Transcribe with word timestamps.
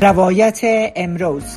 روایت 0.00 0.60
امروز. 0.96 1.56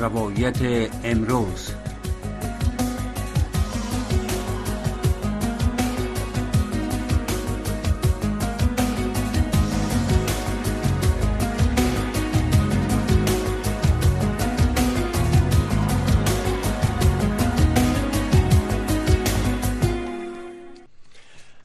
روایت 0.00 0.90
امروز. 1.04 1.72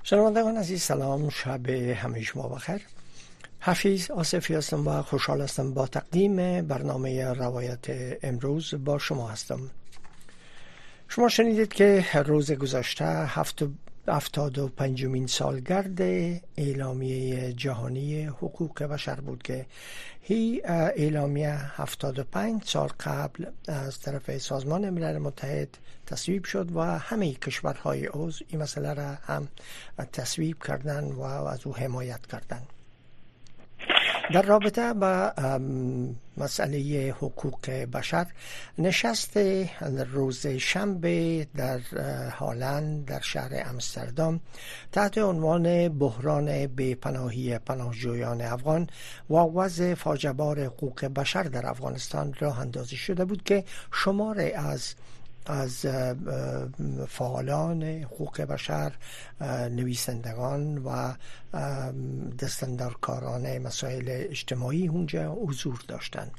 شنوندگان 0.03 0.57
عزیز 0.57 0.81
سلام 0.81 1.29
شب 1.29 1.69
همه 1.69 2.21
شما 2.21 2.47
بخیر. 2.47 2.81
حفیظ 3.67 4.11
آصفی 4.11 4.55
هستم 4.55 4.87
و 4.87 5.01
خوشحال 5.01 5.41
هستم 5.41 5.73
با 5.73 5.87
تقدیم 5.87 6.61
برنامه 6.61 7.33
روایت 7.33 7.85
امروز 8.23 8.73
با 8.85 8.97
شما 8.97 9.27
هستم. 9.27 9.59
شما 11.07 11.29
شنیدید 11.29 11.73
که 11.73 12.05
روز 12.25 12.51
گذشته 12.51 13.05
هفت 13.05 13.63
افتاد 14.07 14.57
و 14.57 14.67
پنجمین 14.67 15.27
سالگرد 15.27 16.01
اعلامیه 16.57 17.53
جهانی 17.53 18.25
حقوق 18.25 18.83
بشر 18.83 19.15
بود 19.15 19.43
که 19.43 19.65
هی 20.21 20.61
اعلامیه 20.65 21.59
پنج 22.31 22.63
سال 22.65 22.89
قبل 22.99 23.45
از 23.67 23.99
طرف 23.99 24.37
سازمان 24.37 24.89
ملل 24.89 25.17
متحد 25.17 25.77
تصویب 26.05 26.45
شد 26.45 26.75
و 26.75 26.81
همه 26.81 27.33
کشورهای 27.33 28.05
عضو 28.05 28.45
این 28.47 28.61
مسئله 28.61 28.93
را 28.93 29.17
هم 29.23 29.47
تصویب 30.13 30.63
کردن 30.63 31.03
و 31.03 31.21
از 31.21 31.67
او 31.67 31.75
حمایت 31.75 32.25
کردند 32.25 32.67
در 34.33 34.41
رابطه 34.41 34.93
با 34.93 35.33
مسئله 36.37 37.11
حقوق 37.17 37.69
بشر 37.69 38.27
نشست 38.77 39.37
روز 40.13 40.47
شنبه 40.47 41.47
در 41.55 41.79
هالند 42.29 43.05
در 43.05 43.19
شهر 43.19 43.63
امستردام 43.65 44.39
تحت 44.91 45.17
عنوان 45.17 45.89
بحران 45.89 46.67
پناهی 47.01 47.57
پناهجویان 47.59 48.41
افغان 48.41 48.87
و 49.29 49.33
وضع 49.33 49.93
فاجبار 49.93 50.65
حقوق 50.65 51.05
بشر 51.05 51.43
در 51.43 51.67
افغانستان 51.67 52.33
راه 52.39 52.59
اندازی 52.59 52.95
شده 52.97 53.25
بود 53.25 53.43
که 53.43 53.63
شماره 53.93 54.53
از 54.55 54.93
از 55.45 55.85
فعالان 57.07 57.83
حقوق 57.83 58.41
بشر 58.41 58.91
نویسندگان 59.71 60.77
و 60.77 61.13
دستندرکاران 62.39 63.57
مسائل 63.57 64.05
اجتماعی 64.07 64.87
اونجا 64.87 65.31
حضور 65.31 65.79
داشتند 65.87 66.31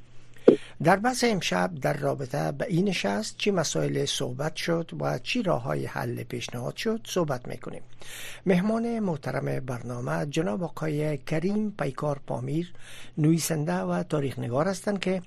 در 0.82 0.96
بحث 0.96 1.24
امشب 1.24 1.70
در 1.74 1.92
رابطه 1.92 2.52
به 2.52 2.66
این 2.68 2.88
نشست 2.88 3.36
چی 3.36 3.50
مسائل 3.50 4.04
صحبت 4.04 4.56
شد 4.56 4.90
و 5.00 5.18
چی 5.18 5.42
راه 5.42 5.62
های 5.62 5.86
حل 5.86 6.22
پیشنهاد 6.22 6.76
شد 6.76 7.00
صحبت 7.04 7.48
می‌کنیم. 7.48 7.82
مهمان 8.46 8.98
محترم 8.98 9.60
برنامه 9.60 10.26
جناب 10.26 10.62
آقای 10.62 11.18
کریم 11.18 11.70
پیکار 11.78 12.20
پامیر 12.26 12.72
نویسنده 13.18 13.74
و 13.74 14.02
تاریخ 14.02 14.38
نگار 14.38 14.68
هستند 14.68 15.00
که 15.00 15.22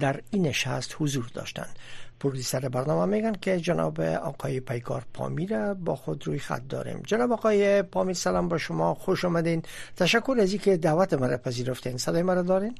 در 0.00 0.20
این 0.30 0.42
نشست 0.46 0.96
حضور 1.00 1.26
داشتند. 1.34 1.76
پرولیسر 2.20 2.68
برنامه 2.68 3.16
میگن 3.16 3.32
که 3.32 3.56
جناب 3.56 4.00
آقای 4.00 4.60
پیکار 4.60 5.02
پامیر 5.14 5.74
با 5.74 5.94
خود 5.94 6.26
روی 6.26 6.38
خط 6.38 6.62
داریم. 6.68 7.02
جناب 7.06 7.32
آقای 7.32 7.82
پامیر 7.82 8.14
سلام 8.14 8.48
با 8.48 8.58
شما 8.58 8.94
خوش 8.94 9.24
آمدین. 9.24 9.62
تشکر 9.96 10.36
از 10.40 10.52
اینکه 10.52 10.76
دعوت 10.76 11.14
مرا 11.14 11.36
پذیرفتین. 11.36 11.96
صدای 11.96 12.22
مرا 12.22 12.42
دارین؟ 12.42 12.74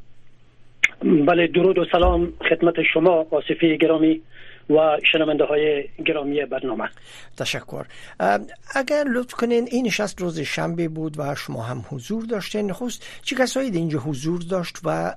بله 1.27 1.47
درود 1.47 1.79
و 1.79 1.85
سلام 1.93 2.33
خدمت 2.51 2.75
شما 2.95 3.27
آصفی 3.31 3.79
گرامی. 3.79 4.23
و 4.71 4.99
شنونده 5.13 5.45
های 5.45 5.89
گرامی 6.07 6.45
برنامه. 6.45 6.89
تشکر. 7.39 7.87
اگر 8.75 9.05
لطف 9.15 9.35
کنین 9.35 9.69
این 9.71 9.87
نشست 9.87 10.21
روز 10.21 10.41
شنبه 10.41 10.89
بود 10.89 11.19
و 11.19 11.35
شما 11.35 11.63
هم 11.63 11.85
حضور 11.91 12.25
داشتین. 12.25 12.71
نخست 12.71 13.21
چه 13.23 13.37
کسایی 13.37 13.71
اینجا 13.71 13.99
حضور 13.99 14.41
داشت 14.51 14.79
و 14.85 15.15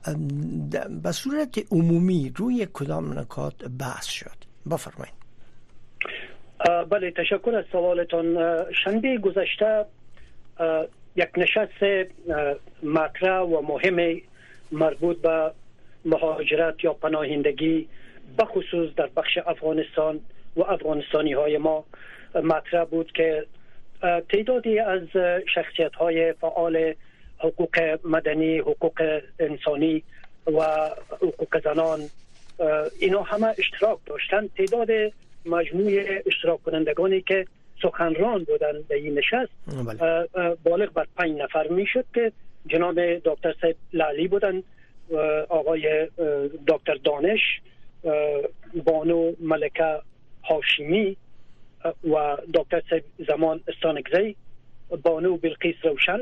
به 1.04 1.12
صورت 1.12 1.72
عمومی 1.72 2.34
روی 2.36 2.68
کدام 2.74 3.20
نکات 3.20 3.54
بحث 3.80 4.06
شد؟ 4.06 4.38
بفرمایید. 4.72 5.16
بله 6.90 7.12
تشکر 7.12 7.56
از 7.56 7.66
سوالتان. 7.72 8.38
شنبه 8.84 9.18
گذشته 9.18 9.86
یک 11.16 11.30
نشست 11.38 12.10
مطرح 12.84 13.40
و 13.40 13.62
مهم 13.62 14.22
مربوط 14.72 15.22
به 15.22 15.52
مهاجرت 16.06 16.84
یا 16.84 16.94
پناهندگی 16.94 17.88
بخصوص 18.40 18.90
در 18.96 19.10
بخش 19.18 19.38
افغانستان 19.46 20.20
و 20.56 20.62
افغانستانی 20.62 21.34
های 21.34 21.58
ما 21.58 21.86
مطرح 22.44 22.84
بود 22.84 23.12
که 23.12 23.46
تعدادی 24.30 24.80
از 24.80 25.02
شخصیت 25.56 25.96
های 25.96 26.34
فعال 26.34 26.94
حقوق 27.38 28.00
مدنی 28.04 28.58
حقوق 28.60 29.22
انسانی 29.40 30.04
و 30.48 30.90
حقوق 31.12 31.62
زنان 31.64 32.00
اینا 33.00 33.22
همه 33.22 33.48
اشتراک 33.58 34.00
داشتن 34.06 34.48
تعداد 34.48 34.90
مجموع 35.46 35.92
اشتراک 36.26 36.64
کنندگانی 36.64 37.22
که 37.22 37.46
سخنران 37.82 38.44
بودن 38.44 38.74
به 38.88 38.96
این 38.96 39.18
نشست 39.18 39.52
بله. 39.86 40.28
بالغ 40.64 40.94
بر 40.94 41.08
پنج 41.18 41.38
نفر 41.42 41.68
می 41.68 41.86
شد 41.86 42.06
که 42.14 42.32
جناب 42.68 43.00
دکتر 43.02 43.56
سید 43.62 43.76
لالی 43.94 44.28
بودن 44.28 44.64
آقای 45.50 46.08
دکتر 46.68 46.96
دانش 47.04 47.62
بانو 48.86 49.32
ملکه 49.40 50.02
هاشمی 50.44 51.18
و 51.86 52.38
دکتر 52.54 53.02
زمان 53.28 53.62
استانگزی 53.68 54.36
بانو 55.04 55.38
بلقیس 55.38 55.76
روشن 55.84 56.20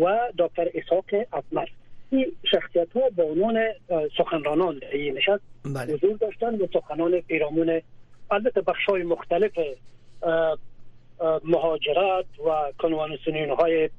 و 0.00 0.18
دکتر 0.38 0.68
اسحاق 0.74 1.04
افمر 1.32 1.66
این 2.10 2.32
شخصیت 2.50 2.92
ها 2.92 3.10
به 3.16 3.22
عنوان 3.22 3.68
سخنرانان 4.18 4.78
در 4.78 4.90
این 4.90 5.16
نشست 5.16 5.42
بله. 5.74 5.94
حضور 5.94 6.16
داشتن 6.16 6.54
و 6.54 6.66
سخنان 6.72 7.20
پیرامون 7.20 7.82
البته 8.30 8.60
بخش 8.60 8.84
های 8.84 9.02
مختلف 9.02 9.52
مهاجرت 11.44 12.24
و 12.46 12.72
کنوانسیون 12.78 13.50
های 13.50 13.90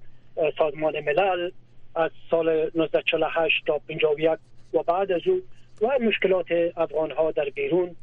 سازمان 0.57 0.99
ملل 0.99 1.51
از 1.95 2.11
سال 2.31 2.49
1948 2.49 3.65
تا 3.65 3.79
51 3.87 4.39
و 4.73 4.83
بعد 4.83 5.11
از 5.11 5.21
او 5.25 5.41
و 5.81 5.87
مشکلات 6.01 6.45
افغان 6.77 7.11
ها 7.11 7.31
در 7.31 7.49
بیرون 7.55 7.95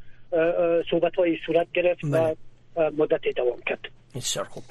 صحبت 0.90 1.14
های 1.14 1.36
صورت 1.46 1.66
گرفت 1.74 2.04
و 2.04 2.08
بله. 2.08 2.36
مدت 2.90 3.20
دوام 3.36 3.60
کرد 3.66 3.80
بسیار 4.14 4.44
خوب 4.44 4.62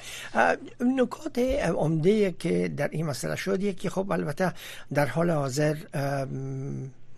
نکات 0.80 1.38
عمده 1.78 2.32
که 2.32 2.68
در 2.76 2.88
این 2.88 3.06
مسئله 3.06 3.36
شد 3.36 3.62
یکی 3.62 3.88
خب 3.88 4.12
البته 4.12 4.52
در 4.94 5.06
حال 5.06 5.30
حاضر 5.30 5.74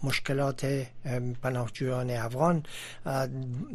مشکلات 0.03 0.87
پناهجویان 1.43 2.11
افغان 2.11 2.63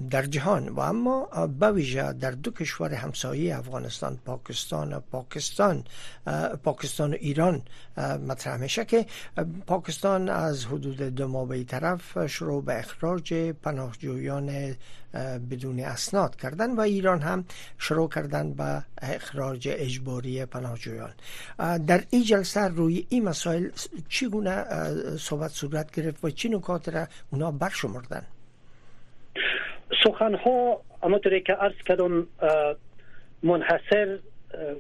در 0.10 0.26
جهان. 0.26 0.70
و 0.70 0.80
اما 0.80 1.26
بویژه 1.60 2.14
در 2.14 2.32
دو 2.32 2.52
کشور 2.52 2.94
همسایه 2.94 3.58
افغانستان 3.58 4.20
پاکستان 4.26 5.00
پاکستان 5.00 5.84
پاکستان 6.64 7.14
و 7.14 7.16
ایران 7.20 7.62
مطرح 8.28 8.58
میشه 8.58 8.86
که 8.86 9.06
پاکستان 9.68 10.30
از 10.30 10.66
حدود 10.66 11.02
دو 11.02 11.28
ماه 11.28 11.64
طرف 11.64 12.28
شروع 12.28 12.64
به 12.64 12.80
اخراج 12.80 13.34
پناهجویان 13.34 14.76
بدون 15.52 15.80
اسناد 15.80 16.36
کردن 16.36 16.76
و 16.76 16.80
ایران 16.80 17.22
هم 17.22 17.46
شروع 17.78 18.10
کردن 18.10 18.54
به 18.54 18.84
اخراج 19.02 19.68
اجباری 19.72 20.46
پناهجویان. 20.46 21.14
در 21.88 22.04
این 22.10 22.24
جلسه 22.24 22.62
روی 22.62 23.06
این 23.10 23.24
مسائل 23.24 23.70
چگونه 24.10 24.66
صحبت 25.18 25.52
صورت 25.52 25.92
گرفت؟ 25.92 26.15
و 26.24 26.30
چی 26.30 26.50
نکات 26.50 26.90
را 26.90 27.08
اونا 27.32 27.52
برشمردن؟ 27.52 28.24
سخن 30.04 30.36
ها 30.36 30.82
همونطوری 31.04 31.42
که 31.42 31.54
عرض 31.54 31.76
کردم 31.86 32.28
منحصر 33.44 34.20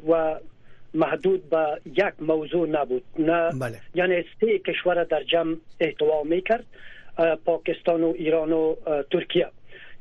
و 0.09 0.39
محدود 0.93 1.49
به 1.49 1.81
یک 1.85 2.13
موضوع 2.19 2.67
نبود. 2.67 3.03
نه 3.19 3.51
بله. 3.59 3.81
یعنی 3.95 4.23
سه 4.41 4.59
کشور 4.59 5.03
در 5.03 5.23
جمع 5.23 5.55
احتوا 5.79 6.23
می‌کرد 6.23 6.65
پاکستان 7.45 8.03
و 8.03 8.13
ایران 8.17 8.53
و 8.53 8.75
ترکیه. 9.11 9.47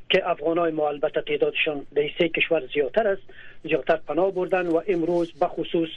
که 0.09 0.29
افغان 0.29 0.57
های 0.57 0.71
ما 0.71 0.89
البته 0.89 1.21
تعدادشان 1.21 1.85
به 1.93 2.09
سه 2.17 2.29
کشور 2.29 2.63
زیادتر 2.73 3.07
است 3.07 3.21
زیادتر 3.63 3.99
پناه 4.07 4.31
بردن 4.31 4.67
و 4.67 4.81
امروز 4.87 5.31
به 5.31 5.47
خصوص 5.47 5.89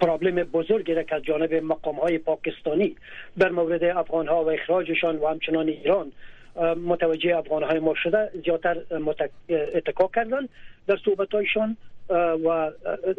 پرابلم 0.00 0.34
بزرگی 0.34 0.94
را 0.94 1.02
که 1.02 1.14
از 1.14 1.22
جانب 1.22 1.54
مقام 1.54 1.96
های 1.96 2.18
پاکستانی 2.18 2.96
در 3.38 3.50
مورد 3.50 3.84
افغان 3.84 4.28
ها 4.28 4.44
و 4.44 4.50
اخراجشان 4.50 5.16
و 5.16 5.26
همچنان 5.26 5.68
ایران 5.68 6.12
متوجه 6.86 7.36
افغان 7.36 7.62
های 7.62 7.78
ما 7.78 7.94
شده 7.94 8.30
زیادتر 8.44 8.76
اتکا 9.74 10.10
کردن 10.14 10.48
در 10.86 10.98
صحبت 11.04 11.34
هایشان 11.34 11.76
و 12.44 12.70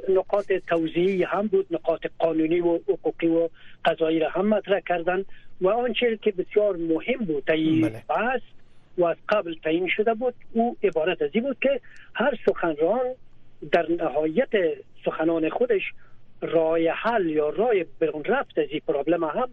نقاط 0.10 0.52
توضیحی 0.68 1.24
هم 1.24 1.48
بود 1.48 1.68
نقاط 1.72 2.06
قانونی 2.20 2.60
و 2.60 2.76
حقوقی 2.76 3.28
و 3.28 3.50
قضایی 3.86 4.20
را 4.20 4.30
هم 4.30 4.48
مطرح 4.48 4.80
کردن. 4.80 5.26
و 5.62 5.70
آنچه 5.70 6.20
که 6.22 6.32
بسیار 6.32 6.76
مهم 6.76 7.26
بود 7.26 7.52
این 7.52 7.82
بله. 7.82 8.04
بحث 8.10 8.42
و 8.98 9.06
از 9.06 9.18
قبل 9.30 9.56
تعیین 9.64 9.88
شده 9.88 10.14
بود 10.14 10.34
او 10.52 10.78
عبارت 10.84 11.22
از 11.22 11.30
این 11.34 11.44
بود 11.44 11.58
که 11.62 11.82
هر 12.14 12.40
سخنران 12.46 13.16
در 13.72 13.92
نهایت 13.92 14.50
سخنان 15.06 15.50
خودش 15.50 15.82
رای 16.42 16.88
حل 16.88 17.30
یا 17.30 17.50
رای 17.50 17.86
برون 18.00 18.24
رفت 18.24 18.60
از 18.60 18.68
این 18.70 18.82
پرابلم 18.88 19.24
هم 19.24 19.50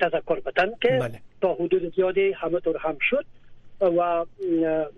تذکر 0.00 0.40
بدن 0.40 0.70
که 0.82 0.88
بله. 0.88 1.20
تا 1.40 1.54
حدود 1.54 1.94
زیادی 1.94 2.32
همه 2.32 2.60
طور 2.60 2.76
هم 2.76 2.96
شد 3.00 3.24
و 3.80 4.24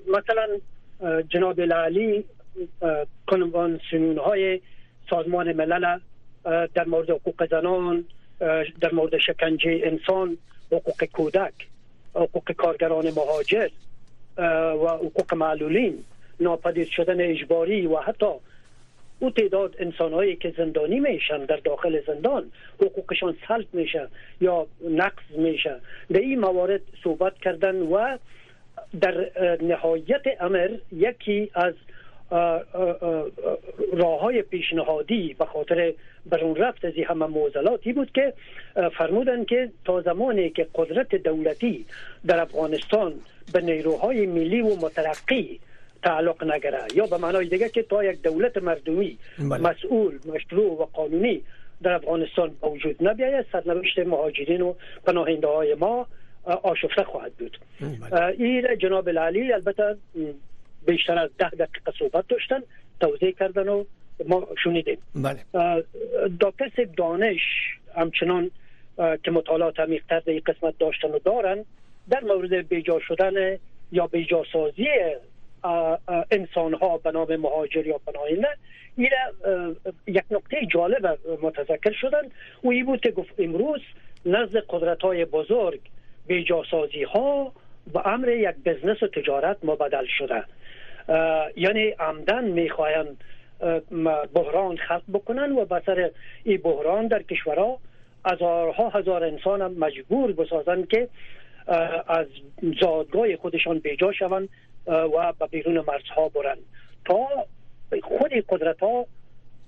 مثلا 0.08 0.46
جناب 1.28 1.60
لالی 1.60 2.24
کنوانسیون 3.26 4.18
های 4.18 4.60
سازمان 5.10 5.52
ملل 5.52 5.98
در 6.74 6.84
مورد 6.86 7.10
حقوق 7.10 7.48
زنان 7.50 8.04
در 8.80 8.92
مورد 8.92 9.18
شکنجه 9.18 9.80
انسان 9.84 10.38
حقوق 10.72 11.04
کودک 11.04 11.54
حقوق 12.14 12.52
کارگران 12.52 13.10
مهاجر 13.10 13.68
و 14.82 14.88
حقوق 14.88 15.34
معلولین 15.34 16.04
ناپدید 16.40 16.88
شدن 16.88 17.20
اجباری 17.20 17.86
و 17.86 17.96
حتی 17.96 18.26
او 19.18 19.30
تعداد 19.30 19.74
انسانهایی 19.78 20.36
که 20.36 20.54
زندانی 20.56 21.00
میشن 21.00 21.44
در 21.44 21.56
داخل 21.56 22.00
زندان 22.06 22.50
حقوقشان 22.80 23.36
سلب 23.48 23.66
میشه 23.72 24.08
یا 24.40 24.66
نقض 24.90 25.36
میشه. 25.36 25.76
در 26.12 26.20
این 26.20 26.40
موارد 26.40 26.80
صحبت 27.04 27.34
کردن 27.38 27.76
و 27.76 28.18
در 29.00 29.30
نهایت 29.62 30.22
امر 30.40 30.70
یکی 30.92 31.50
از 31.54 31.74
راه 33.92 34.20
های 34.20 34.42
پیشنهادی 34.42 35.36
به 35.38 35.44
خاطر 35.44 35.92
برون 36.26 36.56
رفت 36.56 36.84
از 36.84 36.92
همه 37.06 37.26
موزلاتی 37.26 37.92
بود 37.92 38.12
که 38.12 38.32
فرمودن 38.98 39.44
که 39.44 39.70
تا 39.84 40.00
زمانی 40.00 40.50
که 40.50 40.66
قدرت 40.74 41.14
دولتی 41.14 41.86
در 42.26 42.40
افغانستان 42.40 43.14
به 43.52 43.60
نیروهای 43.60 44.26
ملی 44.26 44.60
و 44.60 44.76
مترقی 44.76 45.60
تعلق 46.02 46.44
نگره 46.44 46.82
یا 46.94 47.06
به 47.06 47.16
معنای 47.16 47.48
دیگه 47.48 47.68
که 47.68 47.82
تا 47.82 48.04
یک 48.04 48.22
دولت 48.22 48.56
مردمی 48.56 49.18
بله. 49.38 49.58
مسئول 49.58 50.18
مشروع 50.34 50.72
و 50.80 50.84
قانونی 50.84 51.42
در 51.82 51.92
افغانستان 51.92 52.50
به 52.60 52.68
وجود 52.68 52.96
نبیاید 53.00 53.46
سرنوشت 53.52 53.98
مهاجرین 53.98 54.60
و 54.60 54.74
پناهنده 55.06 55.46
های 55.46 55.74
ما 55.74 56.06
آشفته 56.44 57.04
خواهد 57.04 57.32
بود 57.32 57.58
بله. 57.80 58.26
این 58.38 58.78
جناب 58.78 59.08
العلی 59.08 59.52
البته 59.52 59.96
بیشتر 60.86 61.18
از 61.18 61.30
ده 61.38 61.48
دقیقه 61.48 61.92
صحبت 61.98 62.28
داشتن 62.28 62.62
توضیح 63.00 63.30
کردن 63.30 63.68
و 63.68 63.84
ما 64.26 64.48
شنیدیم. 64.64 64.98
بله. 65.14 65.40
دکتر 66.40 66.70
سیب 66.76 66.92
دانش 66.92 67.40
همچنان 67.96 68.50
که 68.96 69.30
مطالعات 69.30 69.80
عمیق‌تر 69.80 70.20
در 70.20 70.32
این 70.32 70.42
قسمت 70.46 70.78
داشتن 70.78 71.08
و 71.08 71.18
دارن 71.18 71.64
در 72.10 72.20
مورد 72.20 72.68
بیجا 72.68 73.00
شدن 73.00 73.58
یا 73.92 74.06
بیجا 74.06 74.44
سازی 74.52 74.86
انسان 76.30 76.74
ها 76.74 76.98
به 76.98 77.10
نام 77.10 77.36
مهاجر 77.36 77.86
یا 77.86 77.98
پناهنده 78.06 78.48
این 78.96 79.10
یک 80.06 80.24
نکته 80.30 80.56
جالب 80.72 81.18
متذکر 81.42 81.92
شدن. 81.92 82.22
و 82.64 82.68
این 82.68 82.86
بود 82.86 83.00
که 83.00 83.10
گفت 83.10 83.34
امروز 83.38 83.80
نزد 84.26 84.56
قدرت 84.68 85.02
های 85.02 85.24
بزرگ 85.24 85.80
بیجا 86.26 86.62
سازی 86.70 87.02
ها 87.02 87.52
به 87.92 88.06
امر 88.06 88.28
یک 88.28 88.56
بزنس 88.64 89.02
و 89.02 89.06
تجارت 89.06 89.56
مبدل 89.62 90.06
شده. 90.18 90.44
یعنی 91.56 91.88
عمدن 91.90 92.44
می‌خواهند 92.44 93.24
بحران 94.34 94.76
خلق 94.76 95.02
بکنن 95.12 95.52
و 95.52 95.64
به 95.64 95.82
سر 95.86 96.10
این 96.44 96.56
بحران 96.56 97.06
در 97.06 97.22
کشورها 97.22 97.78
هزارها 98.26 98.88
هزار 98.88 99.24
انسان 99.24 99.62
هم 99.62 99.72
مجبور 99.78 100.32
بسازند 100.32 100.88
که 100.88 101.08
از 102.08 102.26
زادگاه 102.80 103.36
خودشان 103.36 103.78
بیجا 103.78 104.12
شوند 104.12 104.48
و 104.86 105.32
به 105.38 105.46
بیرون 105.46 105.74
مرزها 105.74 106.28
برند 106.28 106.58
تا 107.04 107.26
خود 108.02 108.32
قدرت 108.48 108.80
ها 108.80 109.06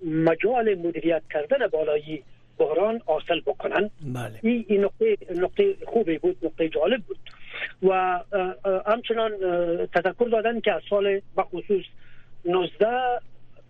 مجال 0.06 0.74
مدیریت 0.74 1.22
کردن 1.32 1.66
بالایی 1.66 2.22
بحران 2.58 3.00
حاصل 3.06 3.40
بکنن. 3.40 3.90
بله. 4.14 4.38
این 4.42 4.64
این 4.68 4.84
نقطه 4.84 5.16
نقطه 5.36 5.74
خوبی 5.86 6.18
بود 6.18 6.36
نقطه 6.42 6.68
جالب 6.68 7.02
بود. 7.02 7.18
و 7.82 8.20
همچنان 8.86 9.32
تذکر 9.86 10.28
دادن 10.32 10.60
که 10.60 10.72
از 10.72 10.82
سال 10.90 11.20
بخصوص 11.36 11.84
19 12.44 12.86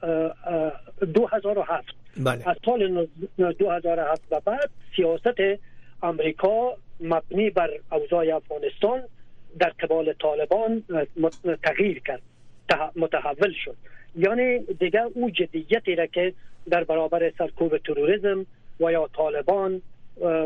اه، 0.02 0.10
اه، 0.46 0.72
2007 1.14 1.86
بله. 2.16 2.48
از 2.48 2.56
سال 2.64 3.06
2007 3.38 4.22
و 4.30 4.40
بعد 4.40 4.70
سیاست 4.96 5.60
امریکا 6.02 6.76
مبنی 7.00 7.50
بر 7.50 7.70
اوضاع 7.92 8.36
افغانستان 8.36 9.02
در 9.58 9.68
قبال 9.68 10.12
طالبان 10.12 10.82
تغییر 11.62 12.00
کرد 12.00 12.22
متحول 12.96 13.52
شد. 13.64 13.76
یعنی 14.16 14.58
دیگه 14.58 15.02
او 15.14 15.30
جدیتی 15.30 15.94
را 15.94 16.06
که 16.06 16.32
در 16.70 16.84
برابر 16.84 17.32
سرکوب 17.38 17.78
تروریسم 17.78 18.46
و 18.80 18.92
یا 18.92 19.08
طالبان 19.16 19.82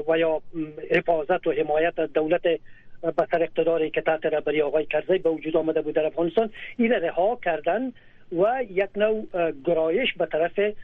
و 0.08 0.18
یا 0.18 0.42
حفاظت 0.90 1.46
و 1.46 1.52
حمایت 1.52 1.98
از 1.98 2.12
دولت 2.12 2.42
به 3.02 3.26
سر 3.30 3.42
اقتداری 3.42 3.90
که 3.90 4.00
تحت 4.00 4.26
رهبری 4.26 4.62
آقای 4.62 4.86
کرزی 4.86 5.18
به 5.18 5.30
وجود 5.30 5.56
آمده 5.56 5.82
بود 5.82 5.94
در 5.94 6.06
افغانستان 6.06 6.50
این 6.76 6.92
رها 6.92 7.38
کردن 7.44 7.92
و 8.32 8.64
یک 8.70 8.88
نوع 8.96 9.26
گرایش 9.64 10.12
به 10.12 10.26
طرف 10.26 10.74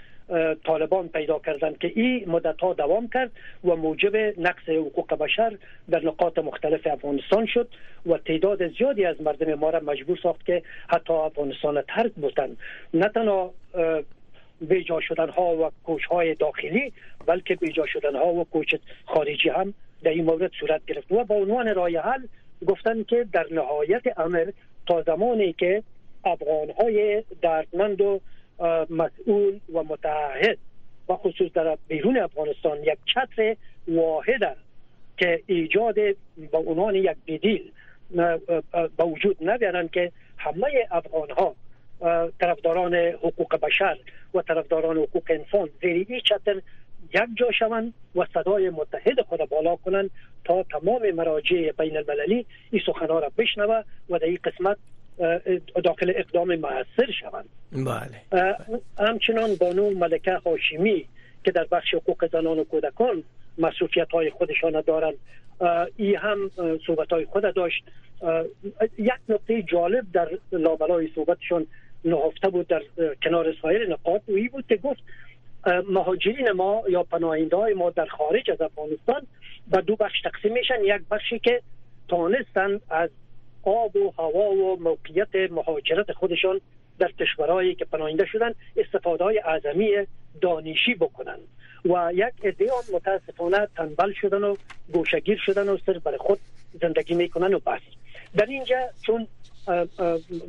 طالبان 0.65 1.09
پیدا 1.09 1.39
کردن 1.39 1.75
که 1.75 1.93
این 1.97 2.25
مدت 2.31 2.61
ها 2.61 2.73
دوام 2.73 3.09
کرد 3.09 3.31
و 3.65 3.77
موجب 3.77 4.17
نقص 4.17 4.69
حقوق 4.69 5.15
بشر 5.15 5.57
در 5.91 6.07
نقاط 6.07 6.39
مختلف 6.39 6.87
افغانستان 6.87 7.47
شد 7.47 7.69
و 8.07 8.19
تعداد 8.19 8.69
زیادی 8.69 9.05
از 9.05 9.23
مردم 9.23 9.55
ما 9.55 9.71
را 9.71 9.81
مجبور 9.81 10.19
ساخت 10.23 10.47
که 10.47 10.63
حتی 10.89 11.13
افغانستان 11.13 11.83
ترک 11.89 12.13
بودن 12.13 12.57
نه 12.95 13.09
تنها 13.09 13.55
بیجا 14.61 15.01
شدن 15.01 15.29
ها 15.29 15.57
و 15.57 15.71
کوچ 15.85 16.05
های 16.05 16.35
داخلی 16.35 16.93
بلکه 17.27 17.55
بیجا 17.55 17.87
شدن 17.87 18.17
ها 18.17 18.27
و 18.27 18.45
کوچ 18.45 18.75
خارجی 19.07 19.49
هم 19.49 19.75
در 20.03 20.11
این 20.11 20.25
مورد 20.25 20.51
صورت 20.61 20.87
گرفت. 20.87 21.13
و 21.13 21.25
با 21.25 21.35
عنوان 21.35 21.75
رای 21.75 21.97
حل 21.97 22.27
گفتن 22.67 23.03
که 23.03 23.27
در 23.33 23.47
نهایت 23.51 24.19
امر 24.19 24.51
تا 24.87 25.03
زمانی 25.03 25.53
که 25.53 25.83
افغان 26.25 26.71
های 26.71 27.25
دردمند 27.43 28.01
و 28.01 28.21
مسئول 28.91 29.61
و 29.73 29.83
متعهد 29.83 30.59
و 31.09 31.15
خصوص 31.17 31.53
در 31.53 31.79
بیرون 31.89 32.19
افغانستان 32.19 32.79
یک 32.83 32.99
چتر 33.07 33.57
واحد 33.89 34.57
که 35.17 35.43
ایجاد 35.47 35.95
به 35.95 36.59
عنوان 36.67 36.95
یک 36.95 37.17
بدیل 37.27 37.71
به 38.97 39.05
وجود 39.05 39.37
نبیارن 39.41 39.89
که 39.89 40.13
همه 40.37 40.89
افغان 40.91 41.31
ها 41.31 41.55
طرفداران 42.41 42.95
حقوق 42.95 43.57
بشر 43.57 43.99
و 44.35 44.43
طرفداران 44.43 44.97
حقوق 44.99 45.23
انسان 45.31 45.69
زیر 45.81 46.07
این 46.09 46.21
چتر 46.21 46.61
یک 47.15 47.29
جا 47.37 47.51
شوند 47.59 47.95
و 48.15 48.27
صدای 48.35 48.71
متحد 48.71 49.21
خود 49.21 49.41
بالا 49.49 49.77
کنند 49.77 50.11
تا 50.45 50.63
تمام 50.63 51.11
مراجع 51.11 51.73
بین 51.79 51.97
المللی 51.97 52.47
این 52.71 52.83
سخنها 52.87 53.19
را 53.19 53.33
بشنوه 53.39 53.83
و 54.11 54.19
در 54.19 54.27
این 54.27 54.39
قسمت 54.45 54.77
داخل 55.85 56.13
اقدام 56.17 56.55
موثر 56.55 57.13
شوند. 57.21 57.49
بله. 57.73 58.57
همچنان 58.99 59.55
بانو 59.55 59.91
ملکه 59.91 60.33
هاشمی 60.33 61.05
که 61.45 61.51
در 61.51 61.65
بخش 61.65 61.95
حقوق 61.95 62.31
زنان 62.33 62.59
و 62.59 62.65
کودکان 62.65 63.23
مسئولیت 63.59 64.11
های 64.11 64.31
خودشان 64.31 64.81
دارند 64.81 65.15
ای 65.97 66.15
هم 66.15 66.51
صحبت 66.87 67.13
های 67.13 67.25
خود 67.25 67.55
داشت. 67.55 67.85
یک 68.99 69.13
نقطه 69.29 69.63
جالب 69.63 70.05
در 70.13 70.29
لابلای 70.53 71.09
صحبتشان 71.15 71.67
نهفته 72.05 72.49
بود 72.49 72.67
در 72.67 72.83
کنار 73.23 73.55
سایر 73.63 73.89
نقاط. 73.89 74.23
و 74.29 74.33
ای 74.33 74.49
بود 74.49 74.65
که 74.69 74.77
گفت 74.77 75.03
مهاجرین 75.89 76.51
ما 76.51 76.83
یا 76.89 77.03
پناهنده 77.03 77.57
های 77.57 77.75
ما 77.75 77.91
در 77.91 78.07
خارج 78.07 78.51
از 78.51 78.61
افغانستان 78.61 79.27
به 79.71 79.81
دو 79.81 79.97
بخش 79.97 80.21
تقسیم 80.21 80.53
میشن. 80.53 80.75
یک 80.85 81.03
بخشی 81.11 81.39
که 81.39 81.63
تانستن 82.09 82.81
از 82.91 83.11
آب 83.63 83.97
و 83.97 84.13
هوا 84.19 84.51
و 84.51 84.77
موقعیت 84.81 85.51
مهاجرت 85.51 86.13
خودشان 86.13 86.61
در 86.99 87.13
کشورهایی 87.13 87.75
که 87.75 87.85
پناهنده 87.85 88.27
شدن 88.27 88.55
استفاده 88.77 89.25
های 89.25 89.39
اعظمی 89.39 89.91
دانشی 90.41 90.95
بکنن. 90.95 91.39
و 91.85 92.11
یک 92.15 92.33
عده 92.45 92.71
متاسفانه 92.95 93.69
تنبل 93.77 94.13
شدن 94.13 94.45
و 94.45 94.57
گوشگیر 94.93 95.39
شدن 95.47 95.69
و 95.69 95.79
صرف 95.87 96.03
برای 96.03 96.19
خود 96.19 96.39
زندگی 96.83 97.15
می‌کنن 97.15 97.55
و 97.55 97.59
بس. 97.59 97.81
در 98.37 98.47
اینجا 98.47 98.77
چون 99.03 99.27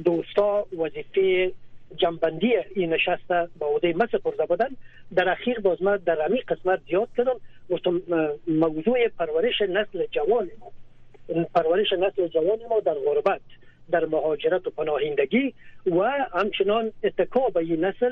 دوستا 0.06 0.68
وظیفه 0.78 1.52
جنبندی 1.96 2.54
این 2.76 2.94
نشست 2.94 3.28
با 3.60 3.68
عهده 3.68 3.94
من 3.94 4.08
سپرده 4.12 4.46
بودن 4.46 4.70
در 5.16 5.30
اخیر 5.30 5.60
باز 5.60 5.82
من 5.82 5.98
در 5.98 6.22
همین 6.22 6.42
قسمت 6.48 6.80
زیاد 6.90 7.08
کردم. 7.18 7.36
گفتم 7.70 8.02
موضوع 8.48 9.08
پرورش 9.08 9.62
نسل 9.62 10.06
جوان 10.12 10.50
ما 10.60 10.72
پرورش 11.56 11.94
نسل 11.94 12.28
جوان 12.28 12.60
ما 12.70 12.80
در 12.80 12.94
غربت 12.94 13.42
در 13.92 14.06
مهاجرت 14.06 14.68
و 14.68 14.70
پناهندگی 14.70 15.54
و 15.86 16.02
همچنان 16.34 16.92
اتکا 17.04 17.50
به 17.50 17.60
این 17.60 17.86
نسل 17.86 18.12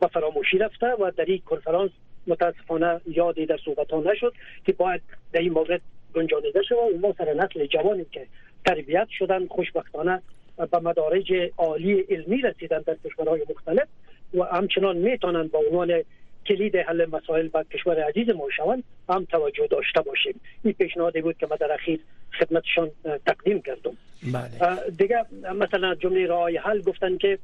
به 0.00 0.06
فراموشی 0.06 0.58
رفته 0.58 0.86
و 0.86 1.10
در 1.16 1.24
این 1.24 1.38
کنفرانس 1.38 1.90
متاسفانه 2.26 3.00
یادی 3.06 3.46
در 3.46 3.58
صحبت 3.64 3.90
ها 3.90 4.00
نشد 4.00 4.32
که 4.66 4.72
باید 4.72 5.00
در 5.32 5.40
این 5.40 5.52
مورد 5.52 5.80
گنجانیده 6.14 6.62
شود 6.62 6.78
و 6.78 6.98
ما 6.98 7.14
سر 7.18 7.34
نسل 7.34 7.66
جوانی 7.66 8.06
که 8.12 8.26
تربیت 8.66 9.08
شدن 9.18 9.46
خوشبختانه 9.46 10.22
به 10.66 10.78
مدارج 10.78 11.32
عالی 11.58 12.00
علمی 12.00 12.40
رسیدن 12.40 12.78
در 12.86 12.96
کشورهای 13.04 13.46
مختلف 13.50 13.88
و 14.34 14.42
همچنان 14.42 14.96
می‌تونن 14.96 15.48
با 15.48 15.58
عنوان 15.58 16.02
کلید 16.46 16.76
حل 16.76 17.06
مسائل 17.06 17.48
با 17.48 17.64
کشور 17.64 18.02
عزیز 18.02 18.30
ما 18.30 18.50
شوند 18.56 18.84
هم 19.08 19.24
توجه 19.24 19.66
داشته 19.66 20.00
باشیم. 20.00 20.40
این 20.64 20.74
پیشنهادی 20.74 21.20
بود 21.20 21.38
که 21.38 21.46
ما 21.46 21.56
در 21.56 21.72
اخیر 21.72 22.00
خدمتشان 22.38 22.90
تقدیم 23.26 23.62
کردم. 23.62 23.96
بله. 24.32 24.90
دیگه 24.98 25.24
مثلا 25.54 25.94
جمله 25.94 26.26
رای 26.26 26.56
حل 26.56 26.82
گفتن 26.82 27.16
که 27.16 27.38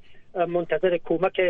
منتظر 0.49 0.99
کمک 1.05 1.41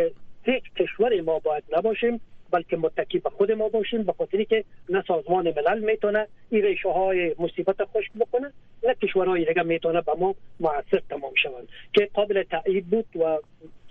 هیچ 0.43 0.63
کشور 0.77 1.21
ما 1.21 1.39
باید 1.39 1.63
نباشیم. 1.77 2.21
بلکه 2.51 2.77
متکی 2.77 3.19
به 3.19 3.29
خود 3.29 3.51
ما 3.51 3.69
باشیم 3.69 4.03
به 4.03 4.13
خاطری 4.13 4.45
که 4.45 4.63
نه 4.89 5.03
سازمان 5.07 5.53
ملل 5.57 5.79
می‌تونه 5.79 6.27
این 6.49 6.61
ریشه 6.61 6.89
های 6.89 7.35
مصیبت 7.39 7.75
خشک 7.83 8.11
بکنه 8.19 8.51
نه 8.83 8.93
کشورهای 8.93 9.45
دیگه 9.45 9.63
می‌تونه 9.63 10.01
به 10.01 10.11
ما 10.19 10.35
موثر 10.59 11.01
تمام 11.09 11.33
شوند 11.43 11.67
که 11.93 12.09
قابل 12.13 12.43
تایید 12.43 12.87
بود 12.87 13.05
و 13.15 13.39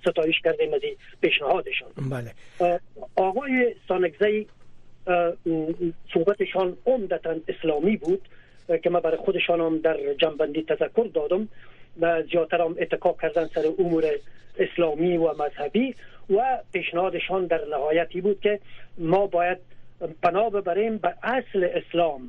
ستایش 0.06 0.40
کردیم 0.44 0.74
از 0.74 0.80
پیشنهادشان 1.20 1.88
بله. 2.10 2.32
آقای 3.16 3.74
سانگزی 3.88 4.46
صحبتشان 6.14 6.76
عمدتا 6.86 7.34
اسلامی 7.48 7.96
بود 7.96 8.28
که 8.82 8.90
ما 8.90 9.00
برای 9.00 9.16
خودشان 9.16 9.60
هم 9.60 9.78
در 9.78 9.96
جنبندی 10.14 10.62
تذکر 10.62 11.08
دادم 11.14 11.48
و 12.00 12.22
زیادتر 12.22 12.60
هم 12.60 12.76
اتکا 12.78 13.16
کردن 13.22 13.46
سر 13.54 13.64
امور 13.78 14.04
اسلامی 14.58 15.16
و 15.16 15.32
مذهبی 15.42 15.94
و 16.30 16.58
پیشنهادشان 16.72 17.46
در 17.46 17.60
نهایتی 17.70 18.20
بود 18.20 18.40
که 18.40 18.60
ما 18.98 19.26
باید 19.26 19.58
پناه 20.22 20.50
ببریم 20.50 20.98
به 20.98 21.14
اصل 21.22 21.68
اسلام 21.74 22.20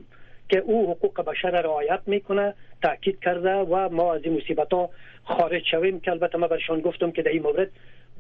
که 0.50 0.58
او 0.58 0.92
حقوق 0.92 1.22
بشر 1.22 1.50
رعایت 1.50 2.00
می‌کنه 2.06 2.54
تاکید 2.82 3.20
کرده 3.20 3.54
و 3.54 3.90
ما 3.90 4.14
از 4.14 4.22
این 4.24 4.38
مصیبت 4.38 4.74
ها 4.74 4.90
خارج 5.24 5.64
شویم 5.72 6.00
که 6.00 6.12
البته 6.12 6.38
ما 6.38 6.48
برشان 6.48 6.82
گفتم 6.82 7.12
که 7.12 7.22
در 7.22 7.32
این 7.32 7.42
مورد 7.42 7.70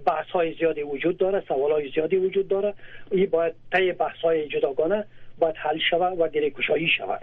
بحث 0.06 0.28
های 0.28 0.54
زیادی 0.54 0.84
وجود 0.84 1.18
داره 1.18 1.44
سوال 1.48 1.72
های 1.72 1.92
زیادی 1.92 2.16
وجود 2.18 2.48
داره. 2.48 2.74
این 3.12 3.25
باید 3.25 3.54
طی 3.72 3.92
بحث 3.92 4.18
های 4.18 4.48
جداگانه 4.48 5.06
باید 5.40 5.56
حل 5.58 5.80
شود 5.90 6.20
و 6.20 6.28
گره 6.28 6.50
کشایی 6.50 6.88
شود 6.88 7.22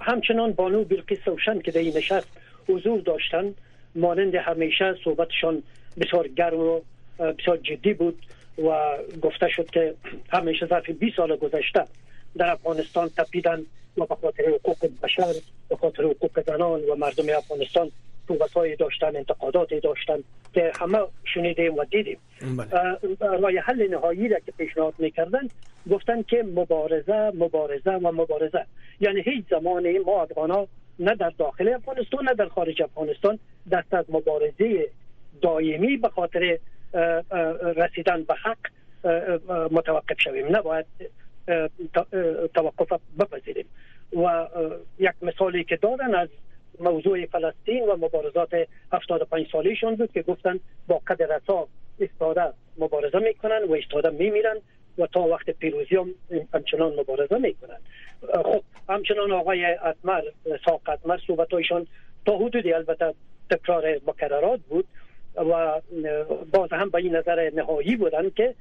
همچنان 0.00 0.52
بانو 0.52 0.84
بلقیس 0.84 1.18
روشن 1.26 1.58
که 1.58 1.70
در 1.70 1.80
این 1.80 1.96
نشست 1.96 2.28
حضور 2.68 3.00
داشتن 3.00 3.54
مانند 3.94 4.34
همیشه 4.34 4.94
صحبتشان 5.04 5.62
بسیار 6.00 6.28
گرم 6.28 6.60
و 6.60 6.80
بسیار 7.18 7.56
جدی 7.56 7.94
بود 7.94 8.18
و 8.58 8.98
گفته 9.22 9.48
شد 9.48 9.70
که 9.70 9.94
همیشه 10.32 10.66
ظرف 10.66 10.90
20 10.90 11.16
سال 11.16 11.36
گذشته 11.36 11.84
در 12.36 12.50
افغانستان 12.50 13.08
تپیدن 13.08 13.60
و 13.98 14.06
به 14.06 14.14
خاطر 14.14 14.42
حقوق 14.48 14.76
بشر 15.02 15.34
به 15.68 15.76
خاطر 15.76 16.02
حقوق 16.02 16.40
زنان 16.46 16.80
و 16.80 16.94
مردم 16.94 17.24
افغانستان 17.36 17.90
صحبت 18.28 18.78
داشتن 18.78 19.16
انتقاداتی 19.16 19.80
داشتن 19.80 20.18
که 20.54 20.72
همه 20.80 20.98
شنیدیم 21.34 21.74
و 21.74 21.84
دیدیم 21.84 22.18
بله. 22.56 23.38
رای 23.40 23.58
حل 23.58 23.88
نهایی 23.90 24.28
را 24.28 24.38
که 24.38 24.52
پیشنهاد 24.58 24.94
می‌کردن 24.98 25.48
گفتن 25.90 26.22
که 26.22 26.42
مبارزه 26.42 27.32
مبارزه 27.34 27.90
و 27.90 28.12
مبارزه 28.12 28.66
یعنی 29.00 29.20
هیچ 29.20 29.44
زمانی 29.50 29.98
ما 29.98 30.22
افغانا 30.22 30.66
نه 30.98 31.14
در 31.14 31.32
داخل 31.38 31.68
افغانستان 31.68 32.24
نه 32.24 32.34
در 32.34 32.48
خارج 32.48 32.82
افغانستان. 32.82 33.38
دست 33.72 33.94
از 33.94 34.04
مبارزه 34.08 34.88
دائمی 35.42 35.96
به 35.96 36.08
خاطر 36.08 36.58
رسیدن 37.76 38.22
به 38.22 38.34
حق 38.34 38.58
متوقف 39.72 40.20
شویم. 40.20 40.56
نباید 40.56 40.86
توقف 42.54 43.00
بپذیریم. 43.18 43.66
و 44.12 44.46
یک 44.98 45.12
مثالی 45.22 45.64
که 45.64 45.76
دادن 45.76 46.14
از 46.14 46.28
موضوع 46.80 47.26
فلسطین 47.26 47.88
و 47.88 47.96
مبارزات 47.96 48.68
75 48.92 49.46
سالیشون 49.52 49.94
بود 49.94 50.12
که 50.12 50.22
گفتن 50.22 50.60
با 50.86 51.00
قدر 51.06 51.36
رسا 51.36 51.68
استاده 52.00 52.52
مبارزه 52.78 53.18
می‌کنن 53.18 53.60
و 53.68 53.72
استاده 53.72 54.10
میمیرن. 54.10 54.56
و 54.98 55.06
تا 55.06 55.20
وقت 55.20 55.50
پیروزی 55.50 55.96
هم 55.96 56.14
همچنان 56.54 57.00
مبارزه 57.00 57.38
می‌کنن. 57.38 57.78
خب 58.44 58.62
همچنان 58.88 59.32
آقای 59.32 59.64
اتمر 59.64 60.22
ساق 60.64 60.80
اتمر 60.88 61.18
صحبتایشان 61.26 61.86
تا 62.26 62.36
حدودی 62.36 62.72
البته 62.72 63.14
تکرار 63.50 64.00
مکررات 64.06 64.60
بود 64.68 64.86
و 65.36 65.80
باز 66.52 66.72
هم 66.72 66.90
به 66.90 66.98
این 66.98 67.16
نظر 67.16 67.50
نهایی 67.54 67.96
بودن 67.96 68.30
که 68.30 68.54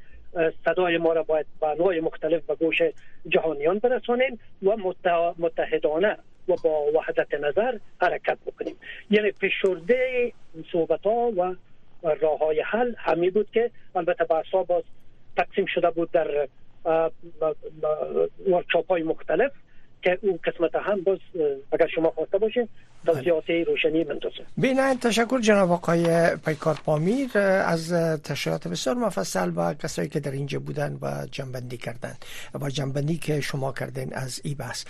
صدای 0.65 0.98
ما 0.98 1.13
را 1.13 1.24
باید 1.24 1.46
به 1.62 1.68
انواع 1.68 2.00
مختلف 2.00 2.46
به 2.46 2.56
گوش 2.56 2.82
جهانیان 3.27 3.80
برسانیم 3.80 4.39
و 4.63 4.77
متحدانه 5.38 6.18
و 6.48 6.56
با 6.63 6.92
وحدت 6.94 7.34
نظر 7.34 7.77
حرکت 8.01 8.38
بکنیم. 8.46 8.75
یعنی 9.10 9.32
فشرده 9.32 10.32
صحبت 10.72 11.01
ها 11.06 11.32
و 11.38 11.56
راه 12.22 12.39
های 12.39 12.62
حل 12.62 12.94
همی 12.98 13.30
بود 13.30 13.51
که 13.51 13.72
البته 13.96 14.24
بحث 14.24 14.56
باز 14.68 14.84
تقسیم 15.38 15.65
شده 15.65 15.89
بود 15.89 16.12
در 16.12 16.48
ورکشاپ 18.48 18.88
های 18.89 19.04
مختلف 19.04 19.51
که 20.01 20.20
اون 20.22 20.39
قسمت 20.44 20.75
هم 20.75 21.01
باز 21.01 21.20
اگر 21.72 21.88
شما 21.88 22.10
خواسته 22.10 22.38
باشین 22.38 22.68
توضیحات 23.06 23.44
بله. 23.48 23.63
روشنی 23.63 24.04
منتظر 24.04 24.44
بینه 24.58 24.96
تشکر 24.96 25.39
جناب 25.39 25.72
آقای 25.72 26.36
پیکار 26.46 26.80
پامیر 26.86 27.38
از 27.38 27.94
تشریحات 28.24 28.68
بسیار 28.68 28.96
مفصل 28.96 29.51
و 29.56 29.74
کسایی 29.74 30.10
که 30.10 30.20
در 30.20 30.32
اینجا 30.32 30.60
بودن 30.60 30.98
و 31.01 31.25
جنبندی 31.32 31.77
کردن 31.77 32.13
و 32.62 32.70
جنبندی 32.70 33.18
که 33.18 33.42
شما 33.42 33.72
کردین 33.72 34.13
از 34.13 34.42
ای 34.44 34.56
بحث. 34.56 34.86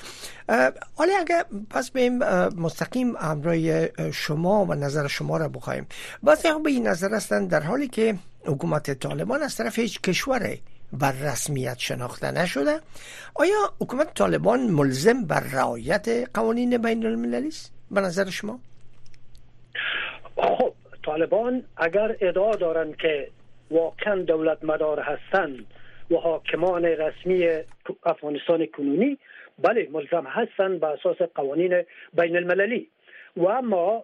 حالا 0.95 1.13
اگر 1.19 1.45
پس 1.69 1.91
بیم 1.91 2.17
مستقیم 2.57 3.15
امرای 3.19 3.89
شما 4.13 4.65
و 4.65 4.73
نظر 4.73 5.07
شما 5.07 5.37
را 5.37 5.47
بخوایم. 5.47 5.87
بعضی 6.23 6.47
به 6.63 6.69
این 6.69 6.87
نظر 6.87 7.13
هستند 7.13 7.49
در 7.49 7.59
حالی 7.59 7.87
که 7.87 8.15
حکومت 8.47 8.99
طالبان 8.99 9.41
از 9.41 9.57
طرف 9.57 9.79
هیچ 9.79 10.01
کشوره 10.01 10.57
بر 10.93 11.11
رسمیت 11.11 11.77
شناخته 11.77 12.31
نشده. 12.31 12.79
آیا 13.35 13.55
حکومت 13.81 14.13
طالبان 14.13 14.59
ملزم 14.59 15.25
بر 15.27 15.43
رعایت 15.53 16.07
قوانین 16.33 16.77
بین 16.77 17.05
المللی 17.05 17.47
است؟ 17.47 17.73
به 17.91 18.01
نظر 18.01 18.29
شما؟ 18.29 18.59
خب 20.35 20.73
طالبان 21.05 21.63
اگر 21.77 22.15
ادعا 22.21 22.55
دارند 22.55 22.95
که 22.95 23.27
واقعا 23.71 24.15
دولت 24.15 24.63
مدار 24.63 24.99
هستند 24.99 25.65
و 26.11 26.15
حاکمان 26.15 26.85
رسمی 26.85 27.47
افغانستان 28.03 28.65
کنونی 28.65 29.17
بله 29.59 29.89
ملزم 29.91 30.25
هستند 30.27 30.79
به 30.79 30.87
اساس 30.87 31.17
قوانین 31.35 31.83
بین 32.13 32.35
المللی. 32.37 32.89
و 33.37 33.45
اما 33.45 34.03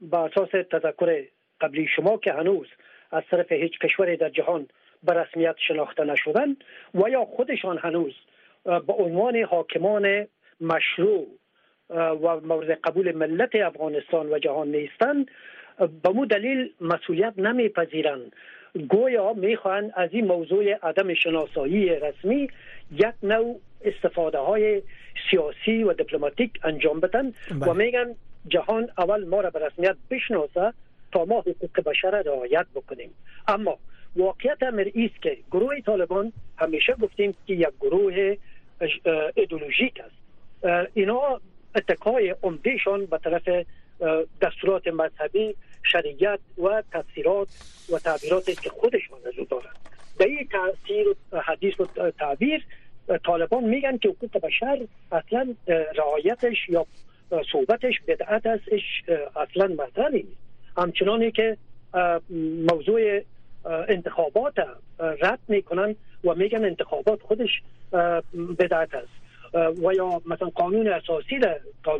به 0.00 0.18
اساس 0.18 0.48
تذکر 0.70 1.24
قبلی 1.60 1.88
شما 1.96 2.16
که 2.16 2.32
هنوز 2.32 2.66
از 3.14 3.22
طرف 3.30 3.52
هیچ 3.52 3.78
کشوری 3.78 4.16
در 4.16 4.28
جهان 4.28 4.68
به 5.02 5.12
رسمیت 5.12 5.54
شناخته 5.68 6.04
نشدن 6.04 6.56
و 6.94 7.08
یا 7.08 7.24
خودشان 7.24 7.78
هنوز 7.78 8.12
به 8.64 8.92
عنوان 8.92 9.36
حاکمان 9.36 10.26
مشروع 10.60 11.26
و 11.90 12.40
مورد 12.40 12.70
قبول 12.70 13.16
ملت 13.16 13.54
افغانستان 13.54 14.26
و 14.32 14.38
جهان 14.38 14.68
نیستند 14.68 15.30
به 15.78 16.10
مو 16.14 16.26
دلیل 16.26 16.72
مسئولیت 16.80 17.32
نمیپذیرند 17.36 18.32
گویا 18.88 19.32
می‌خواهند 19.32 19.92
از 19.96 20.10
این 20.12 20.26
موضوع 20.26 20.72
عدم 20.72 21.14
شناسایی 21.14 21.88
رسمی 21.88 22.48
یک 22.92 23.14
نوع 23.22 23.60
استفاده 23.84 24.38
های 24.38 24.82
سیاسی 25.30 25.82
و 25.82 25.92
دیپلماتیک 25.92 26.50
انجام 26.64 27.00
بدن 27.00 27.26
و 27.26 27.32
بله. 27.60 27.72
میگن 27.72 28.14
جهان 28.48 28.88
اول 28.98 29.24
ما 29.24 29.40
را 29.40 29.50
به 29.50 29.66
رسمیت 29.66 29.96
بشناسه 30.10 30.72
تا 31.14 31.24
ما 31.24 31.40
حقوق 31.40 31.80
بشر 31.86 32.10
رعایت 32.10 32.66
بکنیم. 32.74 33.10
اما 33.48 33.78
واقعیت 34.16 34.62
امر 34.62 34.90
است 34.94 35.22
که 35.22 35.38
گروه 35.50 35.80
طالبان 35.80 36.32
همیشه 36.58 36.92
گفتیم 36.92 37.34
که 37.46 37.54
یک 37.54 37.68
گروه 37.80 38.36
ایدولوژیک 39.34 40.00
است. 40.00 40.16
اینا 40.94 41.40
اتکای 41.76 42.34
عمدهشان 42.42 43.06
به 43.06 43.18
طرف 43.18 43.48
دستورات 44.42 44.86
مذهبی 44.86 45.56
شریعت 45.82 46.40
و 46.58 46.82
تفسیرات 46.92 47.48
و 47.92 47.98
تعبیرات 47.98 48.60
که 48.60 48.70
خودشان 48.70 49.18
از 49.26 49.38
او 49.38 49.44
دارند. 49.44 49.76
در 50.18 50.26
این 50.26 50.48
تاثیر 50.48 51.06
حدیث 51.42 51.80
و 51.80 52.10
تعبیر 52.10 52.66
طالبان 53.24 53.64
میگن 53.64 53.96
که 53.96 54.08
حقوق 54.08 54.40
بشر 54.40 54.86
اصلا 55.12 55.54
رعایتش 55.96 56.68
یا 56.68 56.86
صحبتش 57.52 57.94
بدعت 58.08 58.46
است 58.46 58.64
اصلا 59.36 59.66
مطرح 59.66 60.08
نیست. 60.08 60.43
همچنانی 60.76 61.30
که 61.30 61.56
موضوع 62.72 63.20
انتخابات 63.64 64.54
رد 64.98 65.38
می‌کنن 65.48 65.96
و 66.24 66.34
میگن 66.34 66.64
انتخابات 66.64 67.22
خودش 67.22 67.62
بدعت 68.58 68.94
است. 68.94 69.08
و 69.54 69.94
یا 69.94 70.22
مثلا 70.26 70.48
قانون 70.48 70.88
اساسی 70.88 71.38
را 71.84 71.96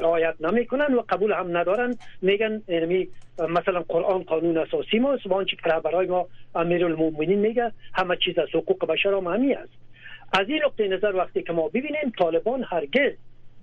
رعایت 0.00 0.34
نمی‌کنن 0.40 0.94
و 0.94 1.02
قبول 1.08 1.32
هم 1.32 1.56
ندارن. 1.56 1.96
میگن 2.22 2.62
یعنی 2.68 3.08
مثلا 3.48 3.80
قرآن 3.88 4.22
قانون 4.22 4.58
اساسی 4.58 4.98
ما 4.98 5.18
و 5.26 5.34
آنچه 5.34 5.56
که 5.56 5.80
برای 5.84 6.06
ما 6.06 6.26
امیر 6.54 6.84
المومنین 6.84 7.38
میگه 7.38 7.72
همه 7.94 8.16
چیز 8.16 8.38
از 8.38 8.48
حقوق 8.54 8.86
بشر 8.86 9.14
هم 9.14 9.26
همی 9.26 9.54
است. 9.54 9.72
از 10.32 10.48
این 10.48 10.60
نقطه 10.64 10.88
نظر 10.88 11.16
وقتی 11.16 11.42
که 11.42 11.52
ما 11.52 11.68
ببینیم 11.68 12.12
طالبان 12.18 12.64
هرگز 12.68 13.12